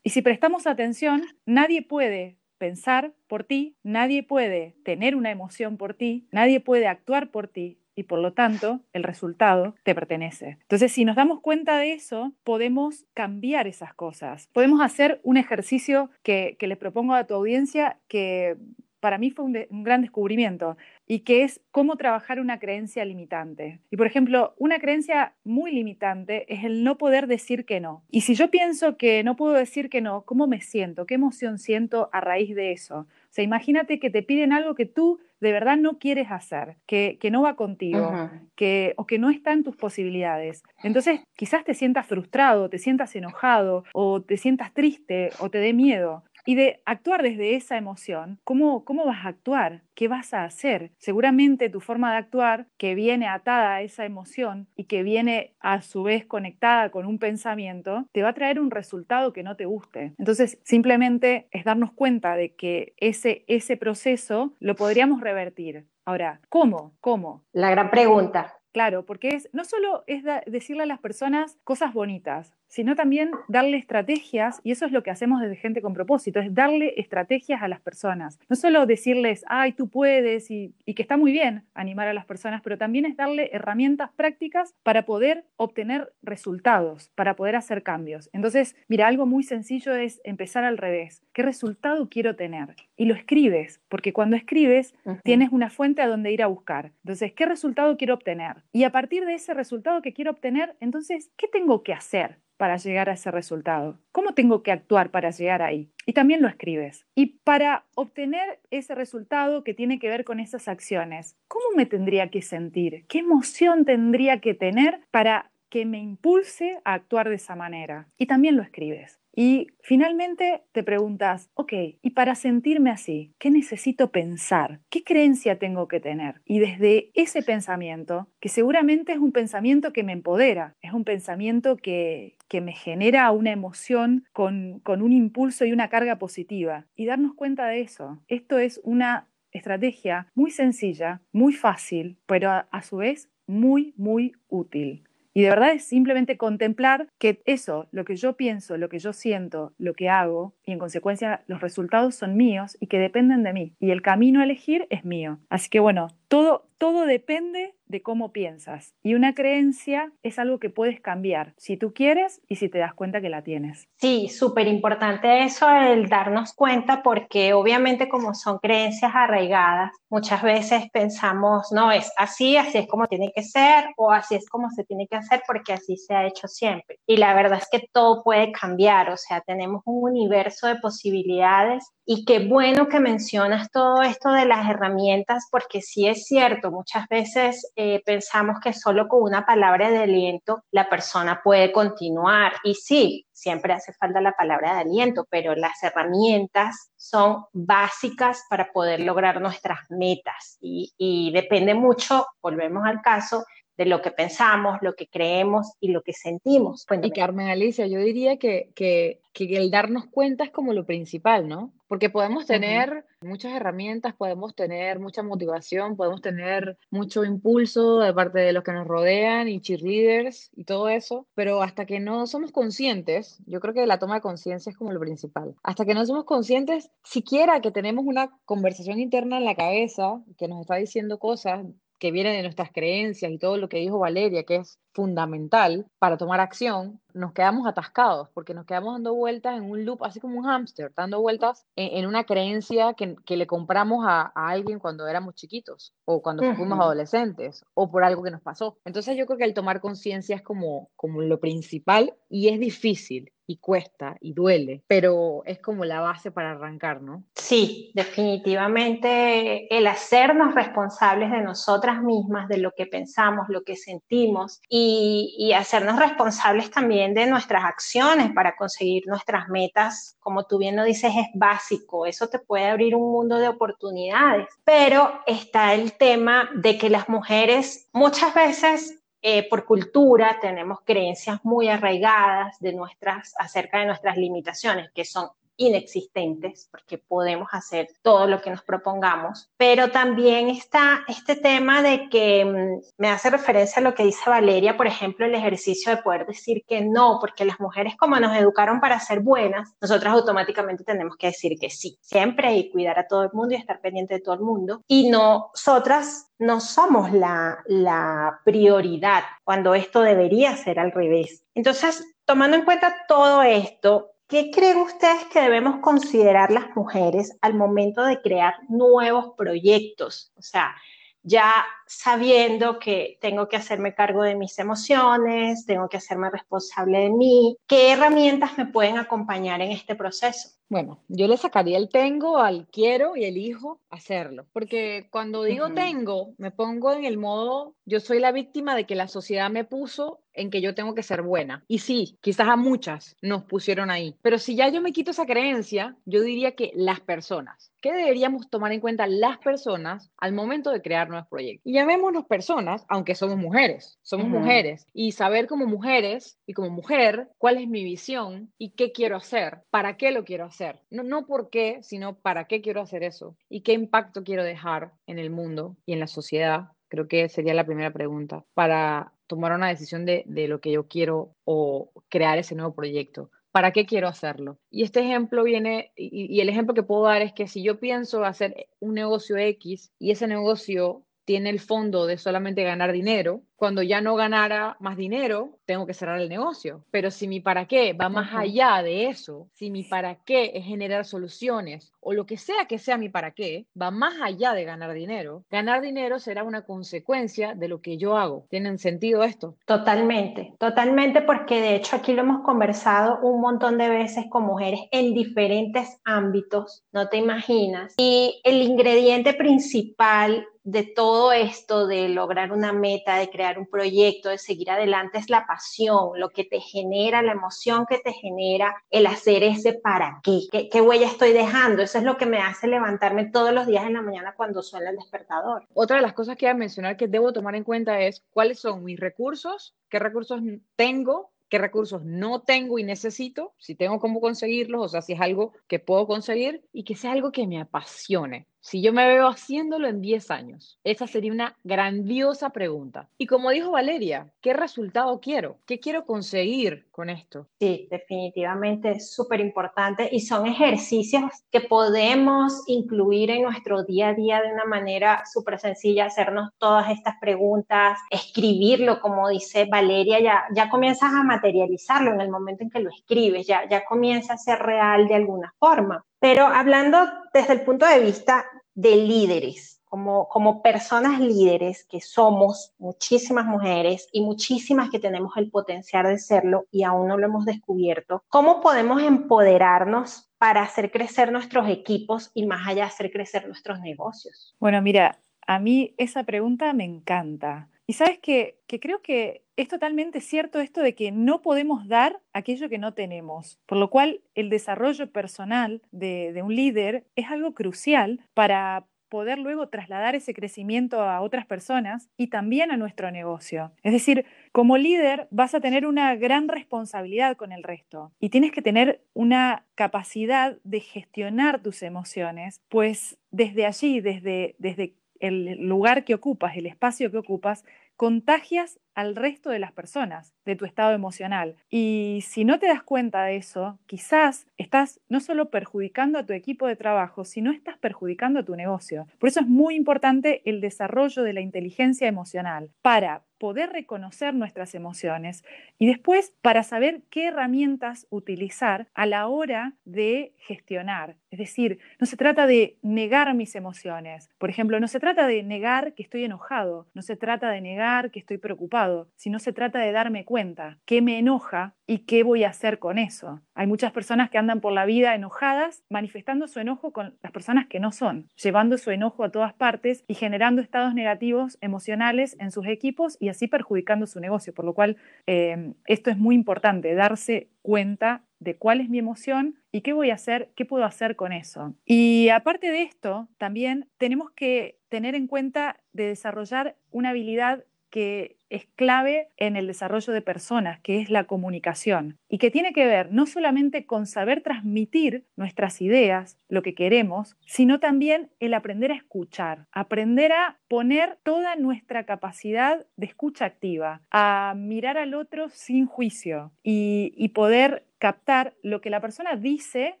Y 0.02 0.10
si 0.10 0.22
prestamos 0.22 0.66
atención, 0.66 1.22
nadie 1.46 1.82
puede 1.82 2.36
pensar 2.58 3.12
por 3.26 3.44
ti, 3.44 3.76
nadie 3.82 4.22
puede 4.22 4.74
tener 4.84 5.16
una 5.16 5.30
emoción 5.30 5.76
por 5.76 5.94
ti, 5.94 6.26
nadie 6.30 6.60
puede 6.60 6.86
actuar 6.86 7.30
por 7.30 7.48
ti, 7.48 7.80
y 8.00 8.04
por 8.04 8.18
lo 8.18 8.32
tanto 8.32 8.80
el 8.94 9.02
resultado 9.02 9.74
te 9.82 9.94
pertenece. 9.94 10.56
Entonces, 10.62 10.90
si 10.90 11.04
nos 11.04 11.16
damos 11.16 11.40
cuenta 11.40 11.78
de 11.78 11.92
eso, 11.92 12.32
podemos 12.44 13.04
cambiar 13.12 13.66
esas 13.66 13.92
cosas. 13.92 14.48
Podemos 14.54 14.80
hacer 14.80 15.20
un 15.22 15.36
ejercicio 15.36 16.10
que, 16.22 16.56
que 16.58 16.66
le 16.66 16.76
propongo 16.76 17.14
a 17.14 17.26
tu 17.26 17.34
audiencia 17.34 17.98
que 18.08 18.56
para 19.00 19.18
mí 19.18 19.30
fue 19.30 19.44
un, 19.44 19.82
gran 19.82 20.02
descubrimiento 20.02 20.76
y 21.06 21.20
que 21.20 21.42
es 21.42 21.60
cómo 21.70 21.96
trabajar 21.96 22.40
una 22.40 22.58
creencia 22.58 23.04
limitante. 23.04 23.80
Y 23.90 23.96
por 23.96 24.06
ejemplo, 24.06 24.54
una 24.58 24.78
creencia 24.78 25.34
muy 25.44 25.72
limitante 25.72 26.52
es 26.52 26.64
el 26.64 26.84
no 26.84 26.98
poder 26.98 27.26
decir 27.26 27.64
que 27.64 27.80
no. 27.80 28.04
Y 28.10 28.20
si 28.20 28.34
yo 28.34 28.50
pienso 28.50 28.96
que 28.96 29.24
no 29.24 29.36
puedo 29.36 29.54
decir 29.54 29.88
que 29.90 30.00
no, 30.00 30.22
¿cómo 30.22 30.46
me 30.46 30.60
siento? 30.60 31.06
¿Qué 31.06 31.14
emoción 31.14 31.58
siento 31.58 32.10
a 32.12 32.20
raíz 32.20 32.54
de 32.54 32.72
eso? 32.72 33.00
O 33.00 33.32
sea, 33.32 33.44
imagínate 33.44 33.98
que 33.98 34.10
te 34.10 34.22
piden 34.22 34.52
algo 34.52 34.74
que 34.74 34.86
tú 34.86 35.20
de 35.40 35.52
verdad 35.52 35.76
no 35.76 35.98
quieres 35.98 36.30
hacer, 36.30 36.76
que, 36.86 37.18
no 37.30 37.42
va 37.42 37.56
contigo, 37.56 38.30
que, 38.56 38.94
o 38.96 39.06
que 39.06 39.18
no 39.18 39.30
está 39.30 39.52
en 39.52 39.64
tus 39.64 39.76
posibilidades. 39.76 40.62
Entonces, 40.82 41.20
quizás 41.34 41.64
te 41.64 41.74
sientas 41.74 42.06
frustrado, 42.06 42.68
te 42.68 42.78
sientas 42.78 43.16
enojado, 43.16 43.84
o 43.94 44.20
te 44.20 44.36
sientas 44.36 44.74
triste, 44.74 45.30
o 45.38 45.50
te 45.50 45.58
dé 45.58 45.72
miedo. 45.72 46.24
Y 46.44 46.54
de 46.54 46.82
actuar 46.84 47.22
desde 47.22 47.54
esa 47.54 47.76
emoción, 47.76 48.38
¿cómo, 48.44 48.84
¿cómo 48.84 49.04
vas 49.04 49.24
a 49.24 49.28
actuar? 49.28 49.82
¿Qué 49.94 50.08
vas 50.08 50.32
a 50.34 50.44
hacer? 50.44 50.92
Seguramente 50.98 51.68
tu 51.68 51.80
forma 51.80 52.12
de 52.12 52.18
actuar, 52.18 52.66
que 52.78 52.94
viene 52.94 53.28
atada 53.28 53.74
a 53.74 53.82
esa 53.82 54.04
emoción 54.04 54.68
y 54.76 54.84
que 54.84 55.02
viene 55.02 55.54
a 55.60 55.82
su 55.82 56.02
vez 56.02 56.24
conectada 56.24 56.90
con 56.90 57.06
un 57.06 57.18
pensamiento, 57.18 58.06
te 58.12 58.22
va 58.22 58.30
a 58.30 58.34
traer 58.34 58.60
un 58.60 58.70
resultado 58.70 59.32
que 59.32 59.42
no 59.42 59.56
te 59.56 59.66
guste. 59.66 60.14
Entonces, 60.18 60.58
simplemente 60.64 61.48
es 61.50 61.64
darnos 61.64 61.92
cuenta 61.92 62.36
de 62.36 62.54
que 62.54 62.94
ese, 62.96 63.44
ese 63.46 63.76
proceso 63.76 64.54
lo 64.60 64.74
podríamos 64.74 65.20
revertir. 65.20 65.86
Ahora, 66.04 66.40
¿cómo? 66.48 66.94
¿Cómo? 67.00 67.44
La 67.52 67.70
gran 67.70 67.90
pregunta. 67.90 68.56
Claro, 68.72 69.04
porque 69.04 69.30
es, 69.30 69.48
no 69.52 69.64
solo 69.64 70.04
es 70.06 70.22
decirle 70.46 70.84
a 70.84 70.86
las 70.86 71.00
personas 71.00 71.58
cosas 71.64 71.92
bonitas, 71.92 72.54
sino 72.70 72.94
también 72.94 73.32
darle 73.48 73.76
estrategias, 73.76 74.60
y 74.62 74.70
eso 74.70 74.86
es 74.86 74.92
lo 74.92 75.02
que 75.02 75.10
hacemos 75.10 75.40
desde 75.40 75.56
Gente 75.56 75.82
con 75.82 75.92
Propósito, 75.92 76.40
es 76.40 76.54
darle 76.54 76.94
estrategias 76.96 77.62
a 77.62 77.68
las 77.68 77.80
personas. 77.80 78.38
No 78.48 78.56
solo 78.56 78.86
decirles, 78.86 79.44
ay, 79.48 79.72
tú 79.72 79.88
puedes, 79.88 80.50
y, 80.50 80.72
que 80.86 81.02
está 81.02 81.16
muy 81.16 81.32
bien 81.32 81.64
animar 81.74 82.08
a 82.08 82.14
las 82.14 82.24
personas, 82.24 82.62
pero 82.62 82.78
también 82.78 83.04
es 83.04 83.16
darle 83.16 83.50
herramientas 83.52 84.10
prácticas 84.16 84.74
para 84.82 85.04
poder 85.04 85.44
obtener 85.56 86.12
resultados, 86.22 87.10
para 87.14 87.34
poder 87.36 87.56
hacer 87.56 87.82
cambios. 87.82 88.30
Entonces, 88.32 88.76
mira, 88.88 89.08
algo 89.08 89.26
muy 89.26 89.42
sencillo 89.42 89.94
es 89.94 90.20
empezar 90.24 90.64
al 90.64 90.78
revés. 90.78 91.22
¿Qué 91.32 91.42
resultado 91.42 92.08
quiero 92.08 92.36
tener? 92.36 92.76
Y 92.96 93.06
lo 93.06 93.14
escribes, 93.14 93.80
porque 93.88 94.12
cuando 94.12 94.36
escribes 94.36 94.94
tienes 95.24 95.50
una 95.50 95.70
fuente 95.70 96.02
a 96.02 96.06
donde 96.06 96.32
ir 96.32 96.42
a 96.42 96.46
buscar. 96.46 96.92
Entonces, 97.04 97.32
¿qué 97.32 97.46
resultado 97.46 97.96
quiero 97.96 98.14
obtener? 98.14 98.62
Y 98.72 98.84
a 98.84 98.90
partir 98.90 99.26
de 99.26 99.34
ese 99.34 99.54
resultado 99.54 100.02
que 100.02 100.12
quiero 100.12 100.30
obtener, 100.30 100.76
entonces, 100.80 101.30
¿qué 101.36 101.48
tengo 101.48 101.82
que 101.82 101.92
hacer? 101.92 102.38
Para 102.60 102.76
llegar 102.76 103.08
a 103.08 103.14
ese 103.14 103.30
resultado? 103.30 103.98
¿Cómo 104.12 104.34
tengo 104.34 104.62
que 104.62 104.70
actuar 104.70 105.10
para 105.10 105.30
llegar 105.30 105.62
ahí? 105.62 105.90
Y 106.04 106.12
también 106.12 106.42
lo 106.42 106.48
escribes. 106.48 107.06
Y 107.14 107.38
para 107.42 107.86
obtener 107.94 108.60
ese 108.70 108.94
resultado 108.94 109.64
que 109.64 109.72
tiene 109.72 109.98
que 109.98 110.10
ver 110.10 110.24
con 110.24 110.40
esas 110.40 110.68
acciones, 110.68 111.38
¿cómo 111.48 111.64
me 111.74 111.86
tendría 111.86 112.28
que 112.28 112.42
sentir? 112.42 113.06
¿Qué 113.08 113.20
emoción 113.20 113.86
tendría 113.86 114.42
que 114.42 114.52
tener 114.52 115.00
para 115.10 115.49
que 115.70 115.86
me 115.86 115.98
impulse 115.98 116.78
a 116.84 116.94
actuar 116.94 117.28
de 117.28 117.36
esa 117.36 117.56
manera? 117.56 118.08
Y 118.18 118.26
también 118.26 118.56
lo 118.56 118.62
escribes. 118.62 119.20
Y 119.34 119.68
finalmente 119.80 120.64
te 120.72 120.82
preguntas, 120.82 121.50
ok, 121.54 121.72
y 122.02 122.10
para 122.10 122.34
sentirme 122.34 122.90
así, 122.90 123.32
¿qué 123.38 123.50
necesito 123.50 124.10
pensar? 124.10 124.80
¿Qué 124.90 125.04
creencia 125.04 125.58
tengo 125.58 125.86
que 125.88 126.00
tener? 126.00 126.40
Y 126.44 126.58
desde 126.58 127.10
ese 127.14 127.42
pensamiento, 127.42 128.28
que 128.40 128.48
seguramente 128.48 129.12
es 129.12 129.18
un 129.18 129.32
pensamiento 129.32 129.92
que 129.92 130.02
me 130.02 130.12
empodera, 130.12 130.74
es 130.82 130.92
un 130.92 131.04
pensamiento 131.04 131.76
que, 131.76 132.36
que 132.48 132.60
me 132.60 132.72
genera 132.72 133.30
una 133.30 133.52
emoción 133.52 134.24
con, 134.32 134.80
con 134.80 135.00
un 135.00 135.12
impulso 135.12 135.64
y 135.64 135.72
una 135.72 135.88
carga 135.88 136.18
positiva, 136.18 136.86
y 136.96 137.06
darnos 137.06 137.34
cuenta 137.34 137.68
de 137.68 137.82
eso. 137.82 138.20
Esto 138.26 138.58
es 138.58 138.80
una 138.82 139.28
estrategia 139.52 140.26
muy 140.34 140.50
sencilla, 140.50 141.22
muy 141.32 141.52
fácil, 141.52 142.18
pero 142.26 142.50
a, 142.50 142.68
a 142.70 142.82
su 142.82 142.98
vez 142.98 143.30
muy, 143.46 143.94
muy 143.96 144.32
útil. 144.48 145.04
Y 145.32 145.42
de 145.42 145.50
verdad 145.50 145.72
es 145.72 145.84
simplemente 145.84 146.36
contemplar 146.36 147.08
que 147.18 147.40
eso, 147.44 147.88
lo 147.92 148.04
que 148.04 148.16
yo 148.16 148.36
pienso, 148.36 148.76
lo 148.76 148.88
que 148.88 148.98
yo 148.98 149.12
siento, 149.12 149.72
lo 149.78 149.94
que 149.94 150.08
hago, 150.08 150.54
y 150.64 150.72
en 150.72 150.78
consecuencia 150.78 151.42
los 151.46 151.60
resultados 151.60 152.14
son 152.14 152.36
míos 152.36 152.76
y 152.80 152.88
que 152.88 152.98
dependen 152.98 153.42
de 153.42 153.52
mí. 153.52 153.72
Y 153.78 153.90
el 153.90 154.02
camino 154.02 154.40
a 154.40 154.44
elegir 154.44 154.86
es 154.90 155.04
mío. 155.04 155.38
Así 155.48 155.70
que 155.70 155.80
bueno, 155.80 156.08
todo, 156.28 156.66
todo 156.78 157.06
depende 157.06 157.74
de 157.90 158.02
cómo 158.02 158.32
piensas. 158.32 158.94
Y 159.02 159.14
una 159.14 159.34
creencia 159.34 160.12
es 160.22 160.38
algo 160.38 160.58
que 160.58 160.70
puedes 160.70 161.00
cambiar 161.00 161.54
si 161.56 161.76
tú 161.76 161.92
quieres 161.92 162.40
y 162.48 162.56
si 162.56 162.68
te 162.68 162.78
das 162.78 162.94
cuenta 162.94 163.20
que 163.20 163.28
la 163.28 163.42
tienes. 163.42 163.88
Sí, 163.96 164.28
súper 164.28 164.68
importante 164.68 165.42
eso, 165.42 165.68
el 165.68 166.08
darnos 166.08 166.54
cuenta, 166.54 167.02
porque 167.02 167.52
obviamente 167.52 168.08
como 168.08 168.34
son 168.34 168.58
creencias 168.58 169.12
arraigadas, 169.14 169.90
muchas 170.08 170.42
veces 170.42 170.84
pensamos, 170.92 171.72
no, 171.72 171.90
es 171.90 172.12
así, 172.16 172.56
así 172.56 172.78
es 172.78 172.86
como 172.86 173.06
tiene 173.06 173.32
que 173.34 173.42
ser, 173.42 173.86
o 173.96 174.12
así 174.12 174.36
es 174.36 174.48
como 174.48 174.70
se 174.70 174.84
tiene 174.84 175.06
que 175.08 175.16
hacer, 175.16 175.42
porque 175.46 175.72
así 175.72 175.96
se 175.96 176.14
ha 176.14 176.26
hecho 176.26 176.46
siempre. 176.46 176.98
Y 177.06 177.16
la 177.16 177.34
verdad 177.34 177.58
es 177.58 177.68
que 177.70 177.88
todo 177.92 178.22
puede 178.22 178.52
cambiar, 178.52 179.10
o 179.10 179.16
sea, 179.16 179.40
tenemos 179.40 179.82
un 179.84 180.10
universo 180.10 180.68
de 180.68 180.76
posibilidades 180.76 181.90
y 182.12 182.24
qué 182.24 182.46
bueno 182.46 182.88
que 182.88 182.98
mencionas 182.98 183.70
todo 183.70 184.02
esto 184.02 184.32
de 184.32 184.44
las 184.44 184.68
herramientas, 184.68 185.46
porque 185.50 185.80
sí 185.80 186.08
es 186.08 186.26
cierto, 186.26 186.70
muchas 186.70 187.06
veces 187.08 187.70
eh, 187.82 188.02
pensamos 188.04 188.58
que 188.62 188.74
solo 188.74 189.08
con 189.08 189.22
una 189.22 189.46
palabra 189.46 189.90
de 189.90 190.00
aliento 190.00 190.64
la 190.70 190.90
persona 190.90 191.40
puede 191.42 191.72
continuar. 191.72 192.52
Y 192.62 192.74
sí, 192.74 193.26
siempre 193.32 193.72
hace 193.72 193.94
falta 193.94 194.20
la 194.20 194.32
palabra 194.32 194.74
de 194.74 194.80
aliento, 194.80 195.26
pero 195.30 195.54
las 195.54 195.82
herramientas 195.82 196.90
son 196.96 197.46
básicas 197.54 198.44
para 198.50 198.70
poder 198.70 199.00
lograr 199.00 199.40
nuestras 199.40 199.78
metas. 199.88 200.58
Y, 200.60 200.92
y 200.98 201.32
depende 201.32 201.72
mucho, 201.72 202.26
volvemos 202.42 202.84
al 202.84 203.00
caso, 203.00 203.46
de 203.80 203.86
lo 203.86 204.02
que 204.02 204.10
pensamos, 204.10 204.76
lo 204.82 204.94
que 204.94 205.06
creemos 205.06 205.72
y 205.80 205.88
lo 205.88 206.02
que 206.02 206.12
sentimos. 206.12 206.84
Y 207.02 207.10
Carmen 207.12 207.48
Alicia, 207.48 207.86
yo 207.86 207.98
diría 207.98 208.36
que, 208.36 208.72
que, 208.74 209.22
que, 209.32 209.56
el 209.56 209.70
darnos 209.70 210.04
cuenta 210.04 210.44
es 210.44 210.50
como 210.50 210.74
lo 210.74 210.84
principal, 210.84 211.48
¿no? 211.48 211.72
Porque 211.88 212.10
podemos 212.10 212.44
tener 212.44 213.06
muchas 213.22 213.54
herramientas, 213.54 214.14
podemos 214.14 214.54
tener 214.54 215.00
mucha 215.00 215.22
motivación, 215.22 215.96
podemos 215.96 216.20
tener 216.20 216.76
mucho 216.90 217.24
impulso 217.24 218.00
de 218.00 218.12
parte 218.12 218.40
de 218.40 218.52
los 218.52 218.64
que 218.64 218.72
nos 218.72 218.86
rodean 218.86 219.48
y 219.48 219.62
cheerleaders 219.62 220.50
y 220.54 220.64
todo 220.64 220.90
eso, 220.90 221.26
pero 221.34 221.62
hasta 221.62 221.86
que 221.86 222.00
no 222.00 222.26
somos 222.26 222.52
conscientes, 222.52 223.38
yo 223.46 223.60
creo 223.60 223.72
que 223.72 223.86
la 223.86 223.98
toma 223.98 224.16
de 224.16 224.20
conciencia 224.20 224.68
es 224.68 224.76
como 224.76 224.92
lo 224.92 225.00
principal. 225.00 225.54
Hasta 225.62 225.86
que 225.86 225.94
no 225.94 226.04
somos 226.04 226.24
conscientes, 226.24 226.90
siquiera 227.02 227.62
que 227.62 227.70
tenemos 227.70 228.04
una 228.04 228.30
conversación 228.44 229.00
interna 229.00 229.38
en 229.38 229.46
la 229.46 229.54
cabeza 229.54 230.20
que 230.36 230.48
nos 230.48 230.60
está 230.60 230.74
diciendo 230.74 231.18
cosas 231.18 231.64
que 232.00 232.10
viene 232.10 232.34
de 232.34 232.42
nuestras 232.42 232.72
creencias 232.72 233.30
y 233.30 233.38
todo 233.38 233.58
lo 233.58 233.68
que 233.68 233.78
dijo 233.78 233.98
Valeria, 233.98 234.42
que 234.44 234.56
es 234.56 234.80
fundamental 234.92 235.86
para 235.98 236.16
tomar 236.16 236.40
acción, 236.40 237.00
nos 237.14 237.32
quedamos 237.32 237.66
atascados 237.66 238.28
porque 238.34 238.54
nos 238.54 238.66
quedamos 238.66 238.94
dando 238.94 239.14
vueltas 239.14 239.56
en 239.56 239.70
un 239.70 239.84
loop, 239.84 240.02
así 240.02 240.18
como 240.18 240.38
un 240.38 240.44
hámster, 240.44 240.92
dando 240.96 241.20
vueltas 241.20 241.66
en, 241.76 242.06
una 242.06 242.24
creencia 242.24 242.94
que, 242.94 243.14
que, 243.24 243.36
le 243.36 243.46
compramos 243.46 244.04
a, 244.08 244.32
a, 244.34 244.48
alguien 244.48 244.78
cuando 244.78 245.06
éramos 245.06 245.34
chiquitos 245.34 245.92
o 246.06 246.22
cuando 246.22 246.42
fuimos 246.54 246.80
adolescentes 246.80 247.64
o 247.74 247.90
por 247.90 248.02
algo 248.02 248.22
que 248.22 248.30
nos 248.30 248.42
pasó. 248.42 248.78
Entonces 248.84 249.16
yo 249.16 249.26
creo 249.26 249.38
que 249.38 249.44
el 249.44 249.54
tomar 249.54 249.80
conciencia 249.80 250.34
es 250.34 250.42
como, 250.42 250.90
como 250.96 251.20
lo 251.20 251.38
principal 251.38 252.14
y 252.28 252.48
es 252.48 252.58
difícil. 252.58 253.30
Y 253.50 253.56
cuesta 253.56 254.16
y 254.20 254.32
duele, 254.32 254.84
pero 254.86 255.42
es 255.44 255.58
como 255.58 255.84
la 255.84 256.00
base 256.00 256.30
para 256.30 256.52
arrancar, 256.52 257.02
¿no? 257.02 257.24
Sí, 257.34 257.90
definitivamente 257.94 259.76
el 259.76 259.88
hacernos 259.88 260.54
responsables 260.54 261.32
de 261.32 261.40
nosotras 261.40 262.00
mismas, 262.00 262.48
de 262.48 262.58
lo 262.58 262.70
que 262.76 262.86
pensamos, 262.86 263.48
lo 263.48 263.64
que 263.64 263.74
sentimos 263.74 264.60
y, 264.68 265.34
y 265.36 265.52
hacernos 265.52 265.98
responsables 265.98 266.70
también 266.70 267.12
de 267.12 267.26
nuestras 267.26 267.64
acciones 267.64 268.30
para 268.32 268.54
conseguir 268.54 269.02
nuestras 269.08 269.48
metas, 269.48 270.16
como 270.20 270.44
tú 270.44 270.58
bien 270.58 270.76
lo 270.76 270.84
dices, 270.84 271.12
es 271.16 271.26
básico. 271.34 272.06
Eso 272.06 272.28
te 272.28 272.38
puede 272.38 272.66
abrir 272.66 272.94
un 272.94 273.10
mundo 273.10 273.38
de 273.38 273.48
oportunidades, 273.48 274.46
pero 274.62 275.22
está 275.26 275.74
el 275.74 275.94
tema 275.94 276.48
de 276.54 276.78
que 276.78 276.88
las 276.88 277.08
mujeres 277.08 277.88
muchas 277.92 278.32
veces 278.32 278.99
eh, 279.22 279.48
por 279.48 279.64
cultura 279.64 280.38
tenemos 280.40 280.80
creencias 280.84 281.40
muy 281.44 281.68
arraigadas 281.68 282.58
de 282.60 282.72
nuestras, 282.72 283.34
acerca 283.38 283.78
de 283.78 283.86
nuestras 283.86 284.16
limitaciones, 284.16 284.90
que 284.92 285.04
son 285.04 285.28
inexistentes, 285.60 286.68
porque 286.70 286.96
podemos 286.96 287.48
hacer 287.52 287.88
todo 288.00 288.26
lo 288.26 288.40
que 288.40 288.50
nos 288.50 288.62
propongamos, 288.62 289.50
pero 289.58 289.90
también 289.90 290.48
está 290.48 291.04
este 291.06 291.36
tema 291.36 291.82
de 291.82 292.08
que 292.08 292.44
mm, 292.44 292.80
me 292.96 293.10
hace 293.10 293.28
referencia 293.28 293.80
a 293.80 293.82
lo 293.82 293.94
que 293.94 294.04
dice 294.04 294.30
Valeria, 294.30 294.78
por 294.78 294.86
ejemplo, 294.86 295.26
el 295.26 295.34
ejercicio 295.34 295.94
de 295.94 296.02
poder 296.02 296.26
decir 296.26 296.64
que 296.66 296.80
no, 296.80 297.18
porque 297.20 297.44
las 297.44 297.60
mujeres 297.60 297.94
como 297.98 298.18
nos 298.18 298.34
educaron 298.36 298.80
para 298.80 298.98
ser 299.00 299.20
buenas, 299.20 299.74
nosotras 299.82 300.14
automáticamente 300.14 300.82
tenemos 300.82 301.16
que 301.16 301.26
decir 301.26 301.58
que 301.60 301.68
sí, 301.68 301.98
siempre 302.00 302.54
y 302.56 302.70
cuidar 302.70 302.98
a 302.98 303.06
todo 303.06 303.24
el 303.24 303.30
mundo 303.34 303.54
y 303.54 303.58
estar 303.58 303.82
pendiente 303.82 304.14
de 304.14 304.20
todo 304.20 304.36
el 304.36 304.40
mundo, 304.40 304.82
y 304.88 305.10
nosotras 305.10 306.30
no 306.38 306.60
somos 306.60 307.12
la, 307.12 307.58
la 307.66 308.40
prioridad 308.46 309.24
cuando 309.44 309.74
esto 309.74 310.00
debería 310.00 310.56
ser 310.56 310.80
al 310.80 310.92
revés. 310.92 311.44
Entonces, 311.54 312.02
tomando 312.24 312.56
en 312.56 312.64
cuenta 312.64 313.04
todo 313.06 313.42
esto, 313.42 314.12
¿Qué 314.30 314.52
creen 314.52 314.78
ustedes 314.78 315.24
que 315.24 315.40
debemos 315.40 315.80
considerar 315.80 316.52
las 316.52 316.76
mujeres 316.76 317.36
al 317.40 317.54
momento 317.54 318.04
de 318.04 318.20
crear 318.20 318.54
nuevos 318.68 319.32
proyectos? 319.36 320.32
O 320.36 320.42
sea, 320.42 320.76
ya 321.24 321.64
sabiendo 321.88 322.78
que 322.78 323.18
tengo 323.20 323.48
que 323.48 323.56
hacerme 323.56 323.92
cargo 323.92 324.22
de 324.22 324.36
mis 324.36 324.56
emociones, 324.60 325.66
tengo 325.66 325.88
que 325.88 325.96
hacerme 325.96 326.30
responsable 326.30 327.00
de 327.00 327.10
mí, 327.10 327.56
¿qué 327.66 327.90
herramientas 327.90 328.56
me 328.56 328.66
pueden 328.66 328.98
acompañar 328.98 329.60
en 329.62 329.72
este 329.72 329.96
proceso? 329.96 330.50
Bueno, 330.68 331.02
yo 331.08 331.26
le 331.26 331.36
sacaría 331.36 331.76
el 331.76 331.88
tengo 331.88 332.38
al 332.38 332.68
quiero 332.68 333.16
y 333.16 333.24
elijo 333.24 333.80
hacerlo, 333.90 334.46
porque 334.52 335.08
cuando 335.10 335.42
digo 335.42 335.74
tengo, 335.74 336.34
me 336.38 336.52
pongo 336.52 336.92
en 336.92 337.04
el 337.04 337.18
modo, 337.18 337.74
yo 337.84 337.98
soy 337.98 338.20
la 338.20 338.30
víctima 338.30 338.76
de 338.76 338.86
que 338.86 338.94
la 338.94 339.08
sociedad 339.08 339.50
me 339.50 339.64
puso 339.64 340.20
en 340.34 340.50
que 340.50 340.60
yo 340.60 340.74
tengo 340.74 340.94
que 340.94 341.02
ser 341.02 341.22
buena. 341.22 341.64
Y 341.68 341.78
sí, 341.78 342.18
quizás 342.20 342.48
a 342.48 342.56
muchas 342.56 343.16
nos 343.22 343.44
pusieron 343.44 343.90
ahí, 343.90 344.16
pero 344.22 344.38
si 344.38 344.56
ya 344.56 344.68
yo 344.68 344.80
me 344.80 344.92
quito 344.92 345.10
esa 345.10 345.26
creencia, 345.26 345.96
yo 346.04 346.22
diría 346.22 346.54
que 346.54 346.72
las 346.74 347.00
personas, 347.00 347.72
¿qué 347.80 347.92
deberíamos 347.92 348.48
tomar 348.50 348.72
en 348.72 348.80
cuenta 348.80 349.06
las 349.06 349.38
personas 349.38 350.10
al 350.18 350.32
momento 350.32 350.70
de 350.70 350.82
crear 350.82 351.08
nuevos 351.08 351.28
proyectos? 351.28 351.66
Y 351.66 351.74
llamémonos 351.74 352.26
personas, 352.26 352.84
aunque 352.88 353.14
somos 353.14 353.36
mujeres, 353.36 353.98
somos 354.02 354.28
mujeres, 354.28 354.86
y 354.92 355.12
saber 355.12 355.46
como 355.46 355.66
mujeres 355.66 356.38
y 356.46 356.52
como 356.52 356.70
mujer 356.70 357.28
cuál 357.38 357.58
es 357.58 357.68
mi 357.68 357.84
visión 357.84 358.52
y 358.58 358.70
qué 358.70 358.92
quiero 358.92 359.16
hacer, 359.16 359.62
para 359.70 359.96
qué 359.96 360.10
lo 360.10 360.24
quiero 360.24 360.44
hacer 360.44 360.80
no, 360.90 361.02
no 361.02 361.26
por 361.26 361.50
qué, 361.50 361.82
sino 361.82 362.18
para 362.18 362.46
qué 362.46 362.60
quiero 362.60 362.80
hacer 362.80 363.02
eso 363.02 363.36
y 363.48 363.62
qué 363.62 363.72
impacto 363.72 364.24
quiero 364.24 364.44
dejar 364.44 364.92
en 365.06 365.18
el 365.18 365.30
mundo 365.30 365.76
y 365.86 365.92
en 365.92 366.00
la 366.00 366.06
sociedad. 366.06 366.68
Creo 366.88 367.08
que 367.08 367.28
sería 367.28 367.54
la 367.54 367.66
primera 367.66 367.92
pregunta 367.92 368.44
para 368.54 369.12
tomar 369.30 369.52
una 369.52 369.68
decisión 369.68 370.04
de, 370.04 370.24
de 370.26 370.48
lo 370.48 370.60
que 370.60 370.72
yo 370.72 370.88
quiero 370.88 371.36
o 371.44 371.92
crear 372.08 372.36
ese 372.36 372.56
nuevo 372.56 372.74
proyecto. 372.74 373.30
¿Para 373.52 373.70
qué 373.70 373.86
quiero 373.86 374.08
hacerlo? 374.08 374.58
Y 374.70 374.82
este 374.82 375.00
ejemplo 375.00 375.44
viene, 375.44 375.92
y, 375.94 376.36
y, 376.36 376.40
el 376.40 376.48
ejemplo 376.48 376.74
que 376.74 376.82
puedo 376.82 377.04
dar 377.04 377.22
es 377.22 377.32
que 377.32 377.46
si 377.46 377.62
yo 377.62 377.78
pienso 377.78 378.24
hacer 378.24 378.66
un 378.80 378.94
negocio 378.94 379.36
X 379.36 379.92
y 380.00 380.10
ese 380.10 380.26
negocio 380.26 381.04
tiene 381.24 381.50
el 381.50 381.60
fondo 381.60 382.06
de 382.06 382.18
solamente 382.18 382.64
ganar 382.64 382.92
dinero, 382.92 383.42
cuando 383.60 383.82
ya 383.82 384.00
no 384.00 384.16
ganara 384.16 384.78
más 384.80 384.96
dinero, 384.96 385.58
tengo 385.66 385.86
que 385.86 385.92
cerrar 385.92 386.18
el 386.18 386.30
negocio. 386.30 386.82
Pero 386.90 387.10
si 387.10 387.28
mi 387.28 387.40
para 387.40 387.66
qué 387.66 387.92
va 387.92 388.08
más 388.08 388.34
allá 388.34 388.82
de 388.82 389.08
eso, 389.08 389.50
si 389.52 389.70
mi 389.70 389.84
para 389.84 390.14
qué 390.24 390.52
es 390.54 390.64
generar 390.64 391.04
soluciones 391.04 391.92
o 392.00 392.14
lo 392.14 392.24
que 392.24 392.38
sea 392.38 392.64
que 392.64 392.78
sea 392.78 392.96
mi 392.96 393.10
para 393.10 393.32
qué, 393.32 393.66
va 393.80 393.90
más 393.90 394.14
allá 394.22 394.54
de 394.54 394.64
ganar 394.64 394.94
dinero, 394.94 395.44
ganar 395.50 395.82
dinero 395.82 396.18
será 396.18 396.42
una 396.42 396.62
consecuencia 396.62 397.54
de 397.54 397.68
lo 397.68 397.82
que 397.82 397.98
yo 397.98 398.16
hago. 398.16 398.46
¿Tienen 398.48 398.78
sentido 398.78 399.24
esto? 399.24 399.58
Totalmente, 399.66 400.54
totalmente, 400.58 401.20
porque 401.20 401.60
de 401.60 401.76
hecho 401.76 401.96
aquí 401.96 402.14
lo 402.14 402.22
hemos 402.22 402.42
conversado 402.42 403.20
un 403.20 403.42
montón 403.42 403.76
de 403.76 403.90
veces 403.90 404.24
con 404.30 404.44
mujeres 404.44 404.80
en 404.90 405.12
diferentes 405.12 406.00
ámbitos, 406.04 406.82
no 406.92 407.10
te 407.10 407.18
imaginas. 407.18 407.92
Y 407.98 408.40
el 408.42 408.62
ingrediente 408.62 409.34
principal 409.34 410.46
de 410.70 410.84
todo 410.84 411.32
esto, 411.32 411.86
de 411.86 412.08
lograr 412.08 412.52
una 412.52 412.72
meta, 412.72 413.16
de 413.16 413.30
crear 413.30 413.58
un 413.58 413.66
proyecto, 413.66 414.28
de 414.28 414.38
seguir 414.38 414.70
adelante, 414.70 415.18
es 415.18 415.28
la 415.28 415.46
pasión, 415.46 416.18
lo 416.18 416.30
que 416.30 416.44
te 416.44 416.60
genera, 416.60 417.22
la 417.22 417.32
emoción 417.32 417.86
que 417.88 417.98
te 417.98 418.12
genera 418.12 418.74
el 418.90 419.06
hacer 419.06 419.42
ese 419.42 419.74
para 419.74 420.20
qué, 420.22 420.68
qué, 420.70 420.80
huella 420.80 421.06
estoy 421.06 421.32
dejando. 421.32 421.82
Eso 421.82 421.98
es 421.98 422.04
lo 422.04 422.16
que 422.16 422.26
me 422.26 422.38
hace 422.38 422.68
levantarme 422.68 423.26
todos 423.26 423.52
los 423.52 423.66
días 423.66 423.86
en 423.86 423.94
la 423.94 424.02
mañana 424.02 424.34
cuando 424.36 424.62
suena 424.62 424.90
el 424.90 424.96
despertador. 424.96 425.66
Otra 425.74 425.96
de 425.96 426.02
las 426.02 426.12
cosas 426.12 426.36
que 426.36 426.46
voy 426.46 426.52
a 426.52 426.54
mencionar 426.54 426.96
que 426.96 427.08
debo 427.08 427.32
tomar 427.32 427.54
en 427.54 427.64
cuenta 427.64 428.00
es 428.00 428.22
cuáles 428.30 428.60
son 428.60 428.84
mis 428.84 428.98
recursos, 428.98 429.74
qué 429.88 429.98
recursos 429.98 430.40
tengo 430.76 431.30
qué 431.50 431.58
recursos 431.58 432.04
no 432.04 432.40
tengo 432.40 432.78
y 432.78 432.84
necesito, 432.84 433.52
si 433.58 433.74
tengo 433.74 433.98
cómo 433.98 434.20
conseguirlos, 434.20 434.80
o 434.82 434.88
sea, 434.88 435.02
si 435.02 435.12
es 435.14 435.20
algo 435.20 435.52
que 435.66 435.80
puedo 435.80 436.06
conseguir 436.06 436.62
y 436.72 436.84
que 436.84 436.94
sea 436.94 437.12
algo 437.12 437.32
que 437.32 437.46
me 437.46 437.60
apasione. 437.60 438.46
Si 438.62 438.82
yo 438.82 438.92
me 438.92 439.08
veo 439.08 439.26
haciéndolo 439.26 439.88
en 439.88 440.02
10 440.02 440.30
años, 440.30 440.78
esa 440.84 441.06
sería 441.06 441.32
una 441.32 441.56
grandiosa 441.64 442.50
pregunta. 442.50 443.08
Y 443.16 443.26
como 443.26 443.50
dijo 443.50 443.70
Valeria, 443.70 444.32
¿qué 444.42 444.52
resultado 444.52 445.18
quiero? 445.18 445.56
¿Qué 445.64 445.80
quiero 445.80 446.04
conseguir 446.04 446.86
con 446.90 447.08
esto? 447.08 447.46
Sí, 447.58 447.88
definitivamente 447.90 448.90
es 448.90 449.14
súper 449.14 449.40
importante 449.40 450.10
y 450.12 450.20
son 450.20 450.46
ejercicios 450.46 451.22
que 451.50 451.62
podemos 451.62 452.62
incluir 452.66 453.30
en 453.30 453.42
nuestro 453.42 453.82
día 453.84 454.08
a 454.08 454.14
día 454.14 454.42
de 454.42 454.52
una 454.52 454.66
manera 454.66 455.22
súper 455.32 455.58
sencilla, 455.58 456.06
hacernos 456.06 456.50
todas 456.58 456.90
estas 456.90 457.14
preguntas, 457.18 457.98
escribirlo, 458.10 459.00
como 459.00 459.30
dice 459.30 459.64
Valeria, 459.64 460.20
ya, 460.20 460.44
ya 460.54 460.68
comienzas 460.68 461.14
a 461.14 461.24
materializarlo 461.24 462.12
en 462.12 462.20
el 462.20 462.28
momento 462.28 462.62
en 462.62 462.70
que 462.70 462.80
lo 462.80 462.90
escribes, 462.90 463.46
ya, 463.46 463.66
ya 463.70 463.84
comienza 463.86 464.34
a 464.34 464.38
ser 464.38 464.58
real 464.58 465.08
de 465.08 465.14
alguna 465.14 465.54
forma. 465.58 466.04
Pero 466.20 466.46
hablando 466.46 466.98
desde 467.32 467.54
el 467.54 467.62
punto 467.62 467.86
de 467.86 468.00
vista 468.00 468.44
de 468.74 468.96
líderes, 468.96 469.80
como, 469.84 470.28
como 470.28 470.62
personas 470.62 471.18
líderes 471.18 471.84
que 471.84 472.00
somos 472.00 472.72
muchísimas 472.78 473.44
mujeres 473.44 474.08
y 474.12 474.20
muchísimas 474.22 474.88
que 474.88 475.00
tenemos 475.00 475.36
el 475.36 475.50
potencial 475.50 476.06
de 476.06 476.18
serlo 476.18 476.66
y 476.70 476.84
aún 476.84 477.08
no 477.08 477.18
lo 477.18 477.26
hemos 477.26 477.44
descubierto, 477.44 478.22
¿cómo 478.28 478.60
podemos 478.60 479.02
empoderarnos 479.02 480.30
para 480.38 480.62
hacer 480.62 480.92
crecer 480.92 481.32
nuestros 481.32 481.68
equipos 481.68 482.30
y 482.34 482.46
más 482.46 482.68
allá 482.68 482.84
hacer 482.84 483.10
crecer 483.10 483.48
nuestros 483.48 483.80
negocios? 483.80 484.54
Bueno, 484.60 484.80
mira, 484.80 485.18
a 485.46 485.58
mí 485.58 485.94
esa 485.98 486.22
pregunta 486.22 486.72
me 486.72 486.84
encanta. 486.84 487.68
Y 487.86 487.94
sabes 487.94 488.20
que, 488.20 488.60
que 488.68 488.78
creo 488.78 489.02
que 489.02 489.44
es 489.60 489.68
totalmente 489.68 490.20
cierto 490.20 490.58
esto 490.60 490.80
de 490.80 490.94
que 490.94 491.12
no 491.12 491.42
podemos 491.42 491.86
dar 491.86 492.20
aquello 492.32 492.70
que 492.70 492.78
no 492.78 492.94
tenemos, 492.94 493.60
por 493.66 493.76
lo 493.76 493.90
cual 493.90 494.22
el 494.34 494.48
desarrollo 494.48 495.12
personal 495.12 495.82
de, 495.90 496.40
un 496.42 496.54
líder 496.54 497.04
es 497.14 497.26
algo 497.30 497.52
crucial 497.52 498.20
para 498.32 498.86
poder 499.10 499.38
luego 499.38 499.68
trasladar 499.68 500.14
ese 500.14 500.32
crecimiento 500.32 501.02
a 501.02 501.20
otras 501.20 501.44
personas 501.44 502.08
y 502.16 502.28
también 502.28 502.70
a 502.70 502.78
nuestro 502.78 503.10
negocio. 503.10 503.72
Es 503.82 503.92
decir, 503.92 504.24
como 504.52 504.78
líder 504.78 505.28
vas 505.30 505.54
a 505.54 505.60
tener 505.60 505.84
una 505.84 506.14
gran 506.14 506.48
responsabilidad 506.48 507.36
con 507.36 507.52
el 507.52 507.62
resto 507.62 508.12
y 508.18 508.30
tienes 508.30 508.52
que 508.52 508.62
tener 508.62 509.04
una 509.12 509.66
capacidad 509.74 510.56
de 510.64 510.80
gestionar 510.80 511.60
tus 511.60 511.82
emociones, 511.82 512.62
pues 512.70 513.18
desde 513.30 513.66
allí, 513.66 514.00
desde, 514.00 514.94
el 515.18 515.66
lugar 515.66 516.04
que 516.04 516.14
ocupas, 516.14 516.56
el 516.56 516.64
espacio 516.64 517.10
que 517.10 517.18
ocupas, 517.18 517.64
contagias 518.00 518.80
al 518.94 519.14
resto 519.14 519.50
de 519.50 519.58
las 519.58 519.72
personas 519.72 520.32
de 520.46 520.56
tu 520.56 520.64
estado 520.64 520.94
emocional. 520.94 521.56
Y 521.68 522.24
si 522.26 522.46
no 522.46 522.58
te 522.58 522.66
das 522.66 522.82
cuenta 522.82 523.24
de 523.24 523.36
eso, 523.36 523.78
quizás 523.84 524.46
estás 524.56 525.02
no 525.10 525.20
solo 525.20 525.50
perjudicando 525.50 526.18
a 526.18 526.24
tu 526.24 526.32
equipo 526.32 526.66
de 526.66 526.76
trabajo, 526.76 527.26
sino 527.26 527.52
estás 527.52 527.76
perjudicando 527.76 528.40
a 528.40 528.42
tu 528.42 528.56
negocio. 528.56 529.06
Por 529.18 529.28
eso 529.28 529.40
es 529.40 529.46
muy 529.46 529.74
importante 529.74 530.40
el 530.48 530.62
desarrollo 530.62 531.22
de 531.22 531.34
la 531.34 531.42
inteligencia 531.42 532.08
emocional 532.08 532.70
para 532.80 533.22
poder 533.36 533.68
reconocer 533.68 534.32
nuestras 534.32 534.74
emociones 534.74 535.44
y 535.78 535.86
después 535.86 536.34
para 536.40 536.62
saber 536.62 537.02
qué 537.10 537.26
herramientas 537.26 538.06
utilizar 538.08 538.88
a 538.94 539.04
la 539.04 539.28
hora 539.28 539.74
de 539.84 540.32
gestionar. 540.38 541.16
Es 541.30 541.38
decir, 541.38 541.78
no 542.00 542.06
se 542.06 542.16
trata 542.16 542.46
de 542.46 542.76
negar 542.82 543.32
mis 543.34 543.54
emociones. 543.54 544.30
Por 544.38 544.50
ejemplo, 544.50 544.80
no 544.80 544.88
se 544.88 544.98
trata 544.98 545.26
de 545.26 545.42
negar 545.42 545.94
que 545.94 546.02
estoy 546.02 546.24
enojado, 546.24 546.88
no 546.92 547.02
se 547.02 547.16
trata 547.16 547.50
de 547.50 547.60
negar 547.60 548.10
que 548.10 548.18
estoy 548.18 548.38
preocupado, 548.38 549.08
sino 549.16 549.38
se 549.38 549.52
trata 549.52 549.78
de 549.78 549.92
darme 549.92 550.24
cuenta 550.24 550.78
qué 550.84 551.02
me 551.02 551.18
enoja 551.18 551.74
y 551.86 551.98
qué 552.00 552.22
voy 552.22 552.44
a 552.44 552.50
hacer 552.50 552.78
con 552.78 552.98
eso. 552.98 553.40
Hay 553.54 553.66
muchas 553.66 553.92
personas 553.92 554.30
que 554.30 554.38
andan 554.38 554.60
por 554.60 554.72
la 554.72 554.86
vida 554.86 555.14
enojadas, 555.14 555.82
manifestando 555.88 556.48
su 556.48 556.60
enojo 556.60 556.92
con 556.92 557.16
las 557.22 557.32
personas 557.32 557.66
que 557.66 557.80
no 557.80 557.92
son, 557.92 558.28
llevando 558.36 558.78
su 558.78 558.90
enojo 558.90 559.24
a 559.24 559.30
todas 559.30 559.54
partes 559.54 560.04
y 560.08 560.14
generando 560.14 560.62
estados 560.62 560.94
negativos 560.94 561.58
emocionales 561.60 562.36
en 562.38 562.50
sus 562.50 562.66
equipos 562.66 563.16
y 563.20 563.28
así 563.28 563.46
perjudicando 563.46 564.06
su 564.06 564.20
negocio. 564.20 564.54
Por 564.54 564.64
lo 564.64 564.74
cual, 564.74 564.96
eh, 565.26 565.74
esto 565.86 566.10
es 566.10 566.18
muy 566.18 566.34
importante, 566.34 566.94
darse 566.94 567.48
cuenta 567.62 568.24
de 568.38 568.56
cuál 568.56 568.80
es 568.80 568.88
mi 568.88 568.98
emoción 568.98 569.60
y 569.70 569.82
qué 569.82 569.92
voy 569.92 570.10
a 570.10 570.14
hacer, 570.14 570.50
qué 570.56 570.64
puedo 570.64 570.84
hacer 570.84 571.16
con 571.16 571.32
eso. 571.32 571.74
Y 571.84 572.28
aparte 572.30 572.70
de 572.70 572.82
esto, 572.82 573.28
también 573.38 573.88
tenemos 573.98 574.30
que 574.30 574.78
tener 574.88 575.14
en 575.14 575.26
cuenta 575.26 575.80
de 575.92 576.06
desarrollar 576.06 576.76
una 576.90 577.10
habilidad 577.10 577.64
que 577.90 578.36
es 578.48 578.66
clave 578.74 579.28
en 579.36 579.56
el 579.56 579.66
desarrollo 579.66 580.12
de 580.12 580.22
personas, 580.22 580.80
que 580.80 581.00
es 581.00 581.08
la 581.08 581.24
comunicación, 581.24 582.18
y 582.28 582.38
que 582.38 582.50
tiene 582.50 582.72
que 582.72 582.86
ver 582.86 583.12
no 583.12 583.26
solamente 583.26 583.86
con 583.86 584.06
saber 584.06 584.42
transmitir 584.42 585.24
nuestras 585.36 585.80
ideas, 585.80 586.36
lo 586.48 586.62
que 586.62 586.74
queremos, 586.74 587.36
sino 587.46 587.78
también 587.78 588.30
el 588.40 588.54
aprender 588.54 588.90
a 588.92 588.96
escuchar, 588.96 589.66
aprender 589.72 590.32
a 590.32 590.58
poner 590.68 591.18
toda 591.22 591.56
nuestra 591.56 592.04
capacidad 592.04 592.86
de 592.96 593.06
escucha 593.06 593.44
activa, 593.44 594.02
a 594.10 594.54
mirar 594.56 594.98
al 594.98 595.14
otro 595.14 595.48
sin 595.48 595.86
juicio 595.86 596.52
y, 596.62 597.28
poder 597.30 597.86
captar 597.98 598.54
lo 598.62 598.80
que 598.80 598.90
la 598.90 599.00
persona 599.00 599.36
dice 599.36 600.00